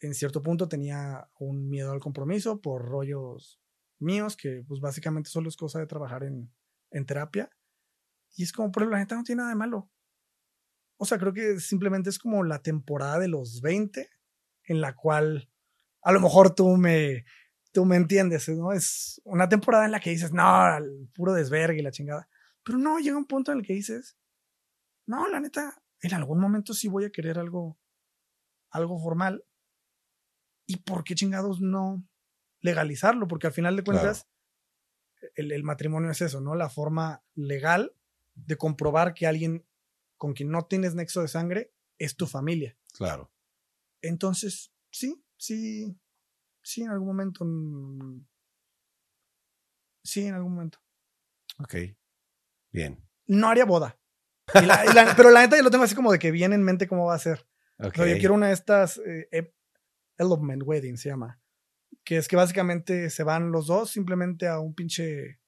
[0.00, 3.60] en cierto punto tenía un miedo al compromiso por rollos
[3.98, 6.52] míos, que pues básicamente solo es cosa de trabajar en,
[6.90, 7.50] en terapia.
[8.34, 9.90] Y es como, pero la neta no tiene nada de malo.
[10.98, 14.08] O sea, creo que simplemente es como la temporada de los 20
[14.64, 15.50] en la cual
[16.02, 17.24] a lo mejor tú me,
[17.72, 18.72] tú me entiendes, ¿no?
[18.72, 22.28] Es una temporada en la que dices, no, al puro desvergue y la chingada.
[22.62, 24.16] Pero no, llega un punto en el que dices,
[25.06, 27.78] no, la neta, en algún momento sí voy a querer algo,
[28.70, 29.44] algo formal.
[30.66, 32.02] ¿Y por qué chingados no
[32.60, 33.28] legalizarlo?
[33.28, 34.00] Porque al final de Claro.
[34.00, 34.26] cuentas,
[35.34, 36.54] el, el matrimonio es eso, ¿no?
[36.54, 37.94] La forma legal
[38.34, 39.64] de comprobar que alguien
[40.16, 42.76] con quien no tienes nexo de sangre es tu familia.
[42.92, 43.30] Claro.
[44.02, 45.96] Entonces, sí, sí,
[46.62, 47.44] sí, en algún momento.
[47.44, 48.26] mm,
[50.02, 50.78] Sí, en algún momento.
[51.58, 51.74] Ok.
[52.70, 53.02] Bien.
[53.26, 53.98] No haría boda.
[54.62, 56.54] Y la- y la- pero la neta yo lo tengo así como de que viene
[56.54, 57.46] en mente cómo va a ser.
[57.78, 57.92] Ok.
[57.98, 59.52] O sea, yo quiero una de estas eh,
[60.18, 61.40] Elopement Wedding se llama.
[62.04, 65.40] Que es que básicamente se van los dos simplemente a un pinche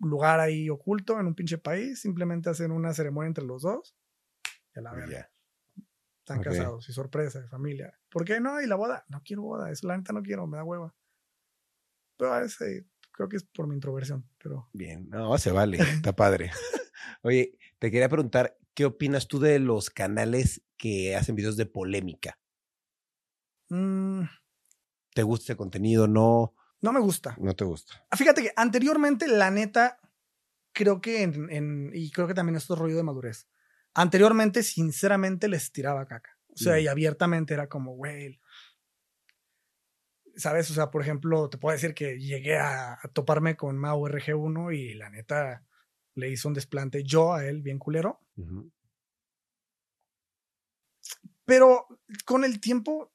[0.00, 2.00] lugar ahí oculto en un pinche país.
[2.00, 3.96] Simplemente hacen una ceremonia entre los dos.
[4.74, 5.30] Y a la verga.
[6.18, 7.98] Están casados y sorpresa de familia.
[8.10, 8.60] ¿Por qué no?
[8.60, 9.04] Y la boda.
[9.08, 9.70] No quiero boda.
[9.70, 10.46] Eso la neta no quiero.
[10.46, 10.94] Me da hueva.
[12.18, 14.28] Pero a veces creo que es por mi introversión.
[14.42, 15.08] Pero Bien.
[15.08, 15.78] No, se vale.
[15.78, 16.50] Está padre.
[17.22, 22.38] Oye, te quería preguntar, ¿qué opinas tú de los canales que hacen videos de polémica?
[23.70, 24.22] Mm,
[25.14, 26.06] ¿Te gusta ese contenido?
[26.06, 27.36] No, no me gusta.
[27.40, 28.04] no te gusta.
[28.10, 29.98] Ah, Fíjate que anteriormente, la neta,
[30.72, 33.48] creo que en, en- y creo que también esto es rollo de madurez.
[33.94, 36.38] Anteriormente, sinceramente, les tiraba caca.
[36.50, 36.80] O sea, Mm.
[36.80, 38.40] y abiertamente era como, güey.
[40.36, 40.70] ¿Sabes?
[40.70, 44.70] O sea, por ejemplo, te puedo decir que llegué a, a toparme con Mau RG1
[44.72, 45.64] y la neta
[46.14, 48.20] le hizo un desplante yo a él, bien culero.
[51.44, 51.86] Pero
[52.24, 53.12] con el tiempo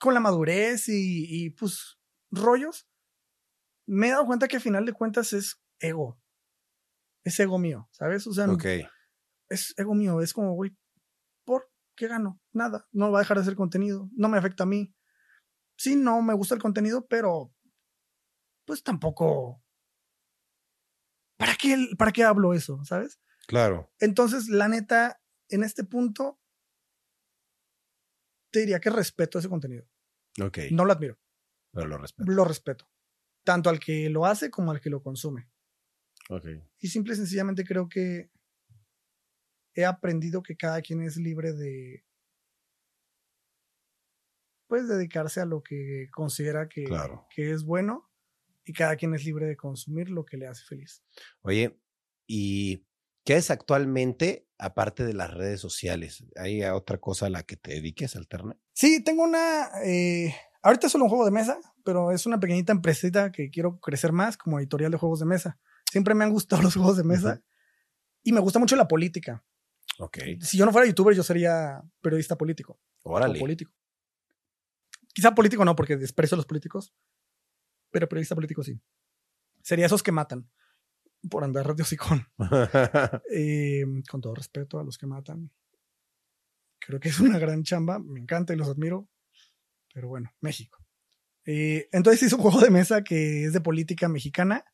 [0.00, 1.98] con la madurez y, y, pues
[2.30, 2.88] rollos,
[3.86, 6.18] me he dado cuenta que a final de cuentas es ego.
[7.22, 8.26] Es ego mío, ¿sabes?
[8.26, 8.64] O sea, Ok.
[9.50, 10.20] es ego mío.
[10.22, 10.74] Es como, güey,
[11.44, 12.40] ¿por qué gano?
[12.52, 12.88] Nada.
[12.92, 14.08] No va a dejar de hacer contenido.
[14.16, 14.94] No me afecta a mí.
[15.76, 17.52] Sí, no me gusta el contenido, pero
[18.64, 19.62] pues tampoco.
[21.36, 22.82] ¿Para qué, ¿Para qué hablo eso?
[22.84, 23.20] ¿Sabes?
[23.46, 23.90] Claro.
[23.98, 26.39] Entonces, la neta, en este punto,
[28.50, 29.86] te diría que respeto ese contenido.
[30.42, 30.58] Ok.
[30.72, 31.18] No lo admiro,
[31.72, 32.30] Pero lo respeto.
[32.30, 32.88] lo respeto.
[33.44, 35.50] Tanto al que lo hace como al que lo consume.
[36.28, 36.46] Ok.
[36.78, 38.30] Y simple y sencillamente creo que
[39.74, 42.04] he aprendido que cada quien es libre de
[44.68, 47.26] pues dedicarse a lo que considera que, Claro.
[47.34, 48.08] que es bueno
[48.64, 51.02] y cada quien es libre de consumir lo que le hace feliz.
[51.42, 51.80] Oye,
[52.28, 52.86] ¿y
[53.30, 56.24] qué es actualmente, aparte de las redes sociales?
[56.34, 58.56] ¿Hay otra cosa a la que te dediques, alterna?
[58.72, 59.68] Sí, tengo una.
[59.84, 63.78] eh, ahorita es solo un juego de mesa, pero es una pequeñita empresita que quiero
[63.78, 65.60] crecer más como editorial de juegos de mesa.
[65.92, 67.40] Siempre me han gustado los juegos de mesa
[68.24, 69.44] y me gusta mucho la política.
[70.00, 70.18] Ok.
[70.40, 72.80] Si yo no fuera youtuber, yo sería periodista político.
[73.04, 73.38] o Órale.
[73.38, 73.70] político.
[75.14, 76.92] Quizá político no, porque desprecio a los políticos,
[77.92, 78.80] pero periodista político sí.
[79.62, 80.50] Sería esos que matan
[81.28, 82.26] por andar de hocicón.
[83.32, 85.50] Eh, con todo respeto a los que matan.
[86.78, 89.08] Creo que es una gran chamba, me encanta y los admiro.
[89.92, 90.78] Pero bueno, México.
[91.44, 94.64] Eh, entonces hice un juego de mesa que es de política mexicana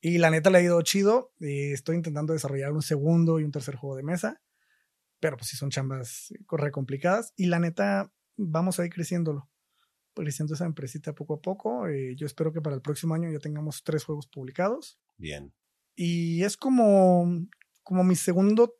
[0.00, 1.32] y la neta le ha ido chido.
[1.40, 4.40] Eh, estoy intentando desarrollar un segundo y un tercer juego de mesa,
[5.18, 9.48] pero pues sí son chambas re complicadas y la neta vamos a ir creciéndolo.
[10.14, 11.88] Creciendo esa empresita poco a poco.
[11.88, 15.52] Eh, yo espero que para el próximo año ya tengamos tres juegos publicados Bien.
[15.96, 17.46] Y es como,
[17.82, 18.76] como mi segundo,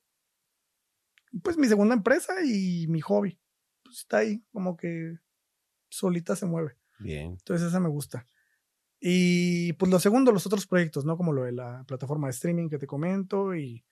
[1.43, 3.39] pues mi segunda empresa y mi hobby.
[3.83, 5.19] Pues está ahí, como que
[5.89, 6.77] solita se mueve.
[6.99, 7.33] Bien.
[7.33, 8.27] Entonces esa me gusta.
[9.01, 11.17] Y pues lo segundo, los otros proyectos, ¿no?
[11.17, 13.85] Como lo de la plataforma de streaming que te comento y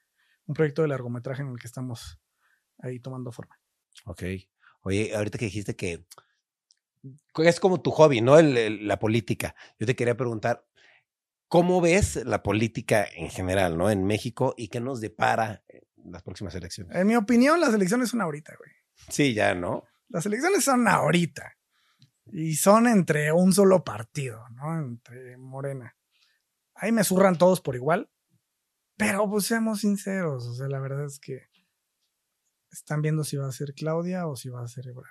[0.47, 2.19] un proyecto de largometraje en el que estamos
[2.79, 3.59] ahí tomando forma.
[4.05, 4.23] Ok.
[4.83, 6.05] Oye, ahorita que dijiste que
[7.39, 8.39] es como tu hobby, ¿no?
[8.39, 9.55] El- el- la política.
[9.79, 10.67] Yo te quería preguntar,
[11.49, 13.91] ¿cómo ves la política en general, ¿no?
[13.91, 16.97] En México y qué nos depara en las próximas elecciones.
[16.97, 18.71] En mi opinión, las elecciones son ahorita, güey.
[19.09, 19.85] Sí, ya, ¿no?
[20.09, 21.55] Las elecciones son ahorita.
[22.31, 24.79] Y son entre un solo partido, ¿no?
[24.79, 25.97] Entre Morena.
[26.75, 28.11] Ahí me zurran todos por igual.
[28.97, 30.47] Pero pues seamos sinceros.
[30.47, 31.49] O sea, la verdad es que
[32.71, 35.07] están viendo si va a ser Claudia o si va a ser Ebrard.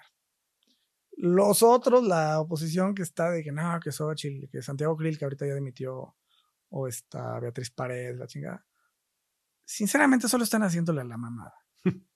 [1.14, 5.26] Los otros, la oposición que está de que no, que Xochitl, que Santiago Krill, que
[5.26, 6.16] ahorita ya dimitió,
[6.70, 8.66] o está Beatriz Paredes, la chingada.
[9.66, 11.54] Sinceramente, solo están haciéndole la mamada.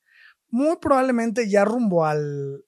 [0.49, 2.63] Muy probablemente ya rumbo al.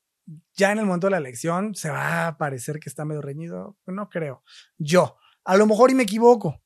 [0.53, 3.77] Ya en el momento de la elección se va a parecer que está medio reñido.
[3.85, 4.43] No creo.
[4.77, 5.17] Yo.
[5.45, 6.61] A lo mejor y me equivoco.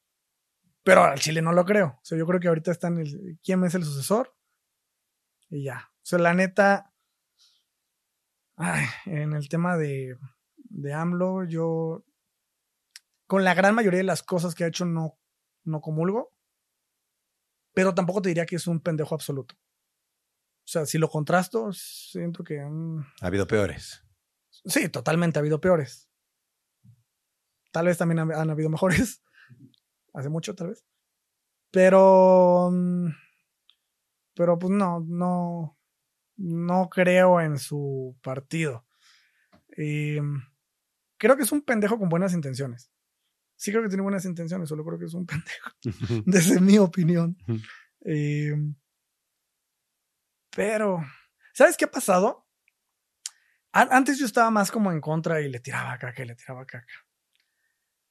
[0.83, 1.87] Pero al Chile no lo creo.
[1.87, 3.39] O sea, yo creo que ahorita están el.
[3.43, 4.35] ¿Quién es el sucesor?
[5.49, 5.89] Y ya.
[5.91, 6.93] O sea, la neta.
[8.55, 10.17] Ay, en el tema de,
[10.55, 12.03] de AMLO, yo.
[13.27, 15.19] Con la gran mayoría de las cosas que ha hecho, no,
[15.63, 16.33] no comulgo.
[17.73, 19.55] Pero tampoco te diría que es un pendejo absoluto.
[19.55, 22.59] O sea, si lo contrasto, siento que.
[22.59, 24.03] mm, Ha habido peores.
[24.65, 26.09] sí, totalmente ha habido peores.
[27.71, 29.21] Tal vez también han, han habido mejores.
[30.13, 30.85] Hace mucho, tal vez.
[31.71, 32.69] Pero.
[32.71, 33.09] mm,
[34.33, 35.77] Pero pues no, no.
[36.39, 38.85] No creo en su partido.
[39.75, 40.41] Y, mm,
[41.17, 42.91] creo que es un pendejo con buenas intenciones.
[43.57, 45.71] Sí creo que tiene buenas intenciones, solo creo que es un pendejo.
[46.25, 47.35] Desde mi opinión.
[48.05, 48.53] Eh,
[50.55, 51.03] pero,
[51.53, 52.47] ¿sabes qué ha pasado?
[53.73, 56.65] A- Antes yo estaba más como en contra y le tiraba caca y le tiraba
[56.65, 56.93] caca.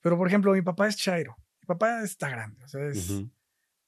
[0.00, 1.36] Pero, por ejemplo, mi papá es Chairo.
[1.62, 3.30] Mi papá está grande, o sea, es, Ujú.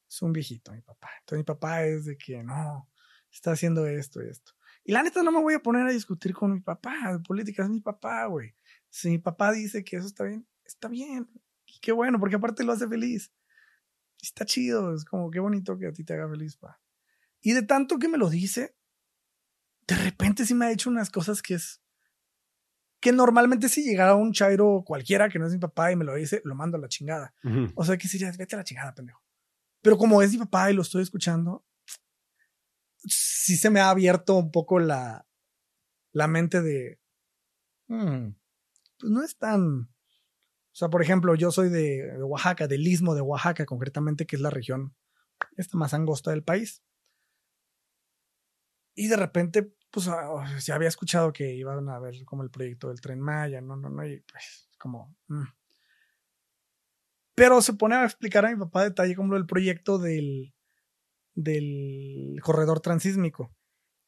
[0.09, 1.11] es un viejito, mi papá.
[1.21, 2.91] Entonces, mi papá es de que no,
[3.31, 4.53] está haciendo esto y esto.
[4.85, 7.63] Y la neta, no me voy a poner a discutir con mi papá de política,
[7.63, 8.55] es mi papá, güey.
[8.89, 11.29] Si mi papá dice que eso está bien, está bien.
[11.69, 13.33] Y qué bueno, porque aparte lo hace feliz.
[14.21, 16.81] Y está chido, es como qué bonito que a ti te haga feliz, pa.
[17.41, 18.75] Y de tanto que me lo dice,
[19.87, 21.81] de repente sí me ha hecho unas cosas que es.
[23.01, 26.15] Que normalmente si llegara un chairo cualquiera que no es mi papá y me lo
[26.17, 27.33] dice, lo mando a la chingada.
[27.77, 29.23] O sea, que sería, vete a la chingada, pendejo.
[29.83, 31.65] Pero como es mi papá y lo estoy escuchando,
[33.05, 35.27] sí se me ha abierto un poco la,
[36.13, 37.01] la mente de.
[37.87, 38.31] "Mm,
[38.99, 39.89] pues no es tan.
[40.79, 44.43] O sea, por ejemplo, yo soy de, Oaxaca, del istmo de Oaxaca, concretamente, que es
[44.43, 44.95] la región
[45.57, 46.85] esta más angosta del país.
[48.95, 52.91] Y de repente, pues ah, se había escuchado que iban a ver como el proyecto
[52.91, 55.17] del tren Maya, no, no, no, y pues como...
[55.27, 55.49] mm.
[57.35, 60.55] Pero se pone a explicar a mi papá a detalle como el proyecto del,
[61.35, 63.53] del corredor transísmico,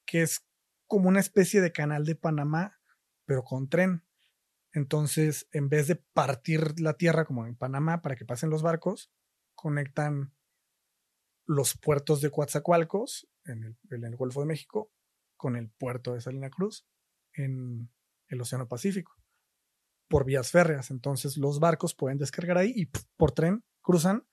[0.06, 0.46] que es
[0.86, 2.78] como una especie de canal de Panamá,
[3.24, 4.04] pero con tren.
[4.72, 9.10] Entonces, en vez de partir la tierra como en Panamá para que pasen los barcos,
[9.54, 10.32] conectan
[11.46, 14.92] los puertos de Coatzacoalcos en el, Golfo de México
[15.36, 16.86] con el puerto de Salina Cruz
[17.32, 17.90] en
[18.28, 19.16] el Océano Pacífico
[20.08, 20.90] por vías férreas.
[20.90, 24.26] Entonces los barcos pueden descargar ahí y por tren cruzan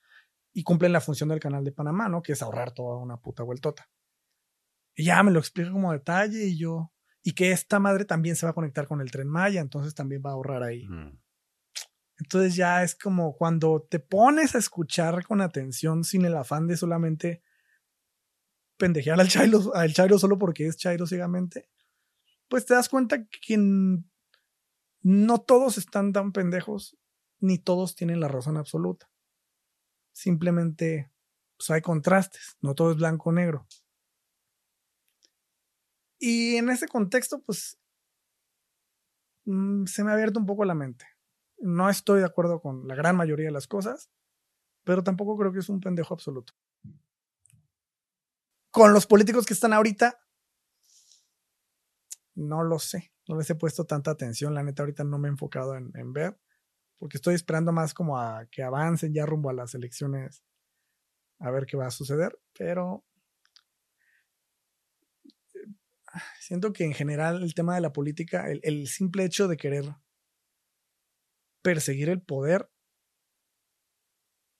[0.53, 2.21] y cumplen la función del canal de Panamá, ¿no?
[2.21, 3.89] Que es ahorrar toda una puta vueltota.
[4.95, 6.91] Y ya me lo explica como detalle y yo...
[7.23, 10.21] Y que esta madre también se va a conectar con el tren Maya, entonces también
[10.25, 10.87] va a ahorrar ahí.
[10.87, 11.19] Mm.
[12.19, 16.77] Entonces ya es como cuando te pones a escuchar con atención sin el afán de
[16.77, 17.43] solamente
[18.77, 21.69] pendejear al Chairo, al Chairo solo porque es Chairo ciegamente,
[22.47, 23.57] pues te das cuenta que
[25.01, 26.97] no todos están tan pendejos,
[27.39, 29.09] ni todos tienen la razón absoluta.
[30.11, 31.11] Simplemente
[31.57, 33.67] pues hay contrastes, no todo es blanco o negro.
[36.19, 37.79] Y en ese contexto, pues
[39.45, 41.05] mm, se me ha abierto un poco la mente.
[41.59, 44.09] No estoy de acuerdo con la gran mayoría de las cosas,
[44.83, 46.53] pero tampoco creo que es un pendejo absoluto.
[48.71, 50.19] Con los políticos que están ahorita,
[52.35, 53.11] no lo sé.
[53.27, 54.53] No les he puesto tanta atención.
[54.53, 56.39] La neta, ahorita no me he enfocado en, en ver,
[56.97, 60.43] porque estoy esperando más como a que avancen ya rumbo a las elecciones,
[61.39, 62.39] a ver qué va a suceder.
[62.57, 63.03] Pero
[65.55, 65.67] eh,
[66.39, 69.85] siento que en general el tema de la política, el, el simple hecho de querer
[71.61, 72.69] perseguir el poder,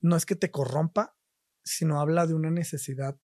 [0.00, 1.16] no es que te corrompa,
[1.64, 3.18] sino habla de una necesidad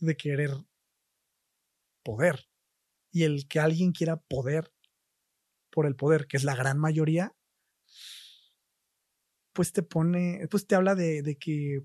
[0.00, 0.50] de querer
[2.04, 2.48] poder.
[3.12, 4.72] Y el que alguien quiera poder
[5.70, 7.34] por el poder, que es la gran mayoría,
[9.52, 11.84] pues te pone, pues te habla de, de que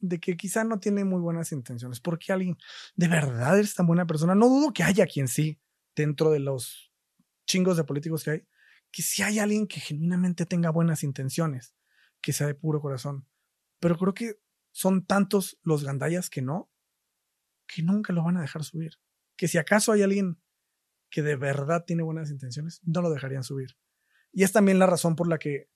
[0.00, 2.00] de que quizá no tiene muy buenas intenciones.
[2.00, 2.56] Porque alguien
[2.96, 4.34] de verdad es tan buena persona.
[4.34, 5.60] No dudo que haya quien sí,
[5.94, 6.92] dentro de los
[7.46, 8.46] chingos de políticos que hay,
[8.90, 11.74] que sí hay alguien que genuinamente tenga buenas intenciones,
[12.20, 13.26] que sea de puro corazón.
[13.80, 14.40] Pero creo que
[14.70, 16.70] son tantos los gandallas que no,
[17.66, 18.92] que nunca lo van a dejar subir.
[19.36, 20.40] Que si acaso hay alguien
[21.10, 23.76] que de verdad tiene buenas intenciones, no lo dejarían subir.
[24.32, 25.70] Y es también la razón por la que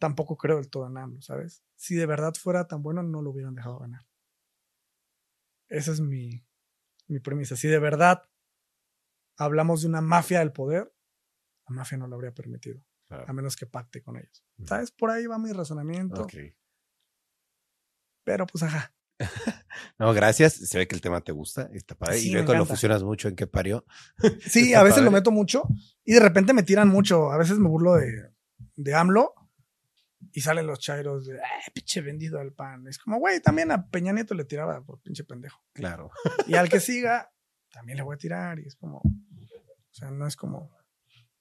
[0.00, 1.62] tampoco creo del todo en AMLO, ¿sabes?
[1.76, 4.04] Si de verdad fuera tan bueno, no lo hubieran dejado ganar.
[5.68, 6.44] Esa es mi,
[7.06, 7.54] mi premisa.
[7.54, 8.28] Si de verdad
[9.36, 10.92] hablamos de una mafia del poder,
[11.68, 13.24] la mafia no lo habría permitido, Claro.
[13.28, 14.44] a menos que pacte con ellos.
[14.64, 14.90] ¿Sabes?
[14.90, 16.22] Por ahí va mi razonamiento.
[16.22, 16.34] Ok.
[18.24, 18.92] Pero pues ajá.
[19.98, 20.54] No, gracias.
[20.54, 21.68] Se ve que el tema te gusta.
[21.74, 22.18] Está padre.
[22.18, 23.84] Sí, y veo que lo fusionas mucho en qué parió.
[24.46, 25.64] Sí, a veces lo meto mucho
[26.04, 27.30] y de repente me tiran mucho.
[27.30, 28.32] A veces me burlo de,
[28.76, 29.34] de AMLO
[30.32, 32.86] y salen los chairos de, "Ay, pinche vendido al pan.
[32.88, 35.62] Es como, güey, también a Peña Nieto le tiraba por pinche pendejo.
[35.72, 36.10] Claro.
[36.46, 37.32] Y al que siga,
[37.70, 38.58] también le voy a tirar.
[38.58, 40.70] Y es como, o sea, no es como,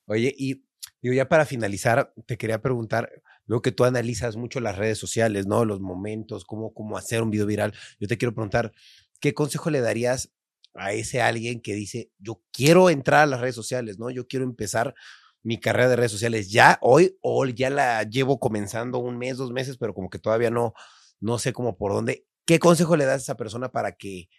[0.09, 0.65] Oye, y
[1.03, 3.11] digo, ya para finalizar, te quería preguntar,
[3.45, 5.65] veo que tú analizas mucho las redes sociales, ¿no?
[5.65, 7.75] Los momentos, cómo, cómo hacer un video viral.
[7.99, 8.71] Yo te quiero preguntar,
[9.19, 10.33] ¿qué consejo le darías
[10.73, 14.09] a ese alguien que dice, yo quiero entrar a las redes sociales, ¿no?
[14.09, 14.95] Yo quiero empezar
[15.43, 19.51] mi carrera de redes sociales ya hoy o ya la llevo comenzando un mes, dos
[19.51, 20.73] meses, pero como que todavía no,
[21.19, 22.25] no sé cómo por dónde.
[22.45, 24.29] ¿Qué consejo le das a esa persona para que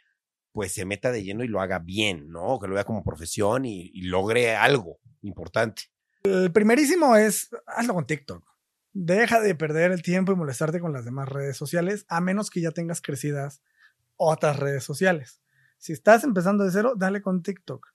[0.53, 2.59] pues se meta de lleno y lo haga bien, ¿no?
[2.59, 5.83] Que lo vea como profesión y, logre algo importante.
[6.25, 8.45] el primerísimo es, hazlo con TikTok.
[8.93, 12.61] Deja de perder el tiempo y molestarte con las demás redes sociales, a menos que
[12.61, 13.63] ya tengas crecidas
[14.17, 15.41] otras redes sociales.
[15.79, 17.87] Si estás empezando de cero, dale con TikTok.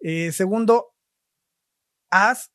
[0.00, 0.94] Eh, segundo,
[2.10, 2.52] haz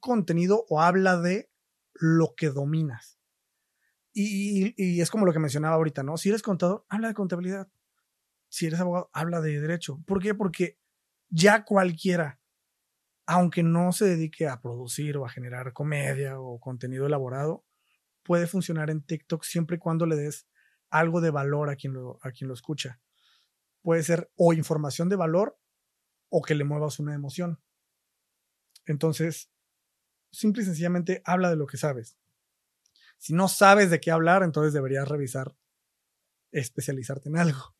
[0.00, 1.50] contenido o habla de
[1.94, 3.18] lo que dominas.
[4.12, 6.16] Y, es como lo que mencionaba ahorita, ¿no?
[6.16, 7.68] Si eres contador, habla de contabilidad.
[8.48, 10.00] Si eres abogado, habla de derecho.
[10.06, 10.34] ¿Por qué?
[10.34, 10.78] Porque
[11.28, 12.40] ya cualquiera,
[13.26, 17.64] aunque no se dedique a producir o a generar comedia o contenido elaborado,
[18.22, 20.46] puede funcionar en TikTok siempre y cuando le des
[20.90, 23.00] algo de valor a quien a quien lo escucha.
[23.82, 25.58] Puede ser o información de valor
[26.28, 27.60] o que le muevas una emoción.
[28.86, 29.50] Entonces,
[30.30, 32.16] simple y sencillamente habla de lo que sabes.
[33.18, 35.56] Si no sabes de qué hablar, entonces deberías revisar,
[36.52, 37.74] especializarte en algo.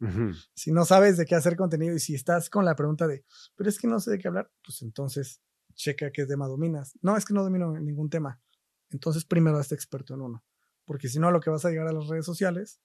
[0.54, 3.24] Si no sabes de qué hacer contenido y si estás con la pregunta de,
[3.54, 5.42] pero es que no sé de qué hablar, pues entonces
[5.74, 6.98] checa qué tema dominas.
[7.02, 8.40] No, es que no domino ningún tema.
[8.90, 10.44] Entonces primero hazte experto en uno.
[10.84, 12.80] Porque si no, lo que vas a llegar a las redes sociales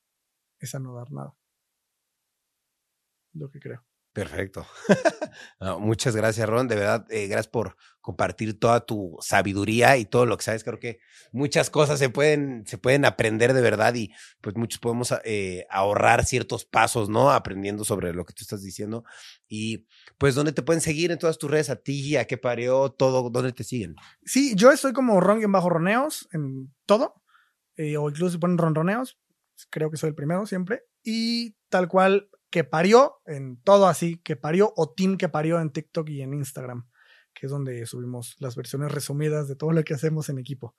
[0.60, 1.36] es a no dar nada.
[3.34, 3.86] lo que creo.
[4.12, 4.66] Perfecto.
[5.80, 6.68] Muchas gracias, Ron.
[6.68, 10.64] De verdad, eh, gracias por compartir toda tu sabiduría y todo lo que sabes.
[10.64, 11.00] Creo que
[11.32, 16.26] muchas cosas se pueden, se pueden aprender de verdad y pues muchos podemos eh, ahorrar
[16.26, 17.30] ciertos pasos, ¿no?
[17.32, 19.04] Aprendiendo sobre lo que tú estás diciendo.
[19.48, 19.86] Y
[20.18, 21.70] pues, ¿dónde te pueden seguir en todas tus redes?
[21.70, 23.96] A ti, a qué parió, todo, ¿dónde te siguen?
[24.26, 27.22] Sí, yo estoy como Ron bajo Roneos en todo.
[27.78, 29.20] eh, o incluso si ponen Ronroneos,
[29.70, 30.82] creo que soy el primero siempre.
[31.04, 35.72] Y tal cual que parió en todo así, que parió o Team que parió en
[35.72, 36.88] TikTok y en Instagram,
[37.34, 40.76] que es donde subimos las versiones resumidas de todo lo que hacemos en equipo.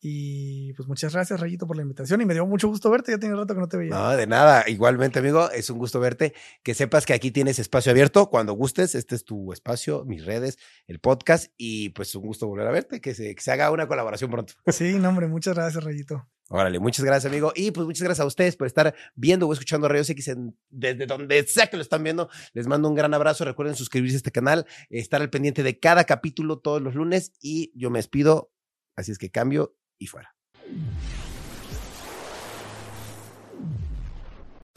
[0.00, 3.10] Y pues muchas gracias, Rayito, por la invitación y me dio mucho gusto verte.
[3.10, 3.90] Ya tiene rato que no te veía.
[3.90, 4.62] No, de nada.
[4.68, 6.34] Igualmente, amigo, es un gusto verte.
[6.62, 8.94] Que sepas que aquí tienes espacio abierto cuando gustes.
[8.94, 10.56] Este es tu espacio, mis redes,
[10.86, 11.52] el podcast.
[11.56, 13.00] Y pues un gusto volver a verte.
[13.00, 14.54] Que se, que se haga una colaboración pronto.
[14.68, 16.28] Sí, no, hombre, muchas gracias, Rayito.
[16.50, 17.52] Órale, muchas gracias, amigo.
[17.54, 20.34] Y pues muchas gracias a ustedes por estar viendo o escuchando Rayos X
[20.70, 22.30] desde donde sea que lo están viendo.
[22.54, 23.44] Les mando un gran abrazo.
[23.44, 27.32] Recuerden suscribirse a este canal, estar al pendiente de cada capítulo todos los lunes.
[27.42, 28.50] Y yo me despido.
[28.96, 30.34] Así es que cambio y fuera.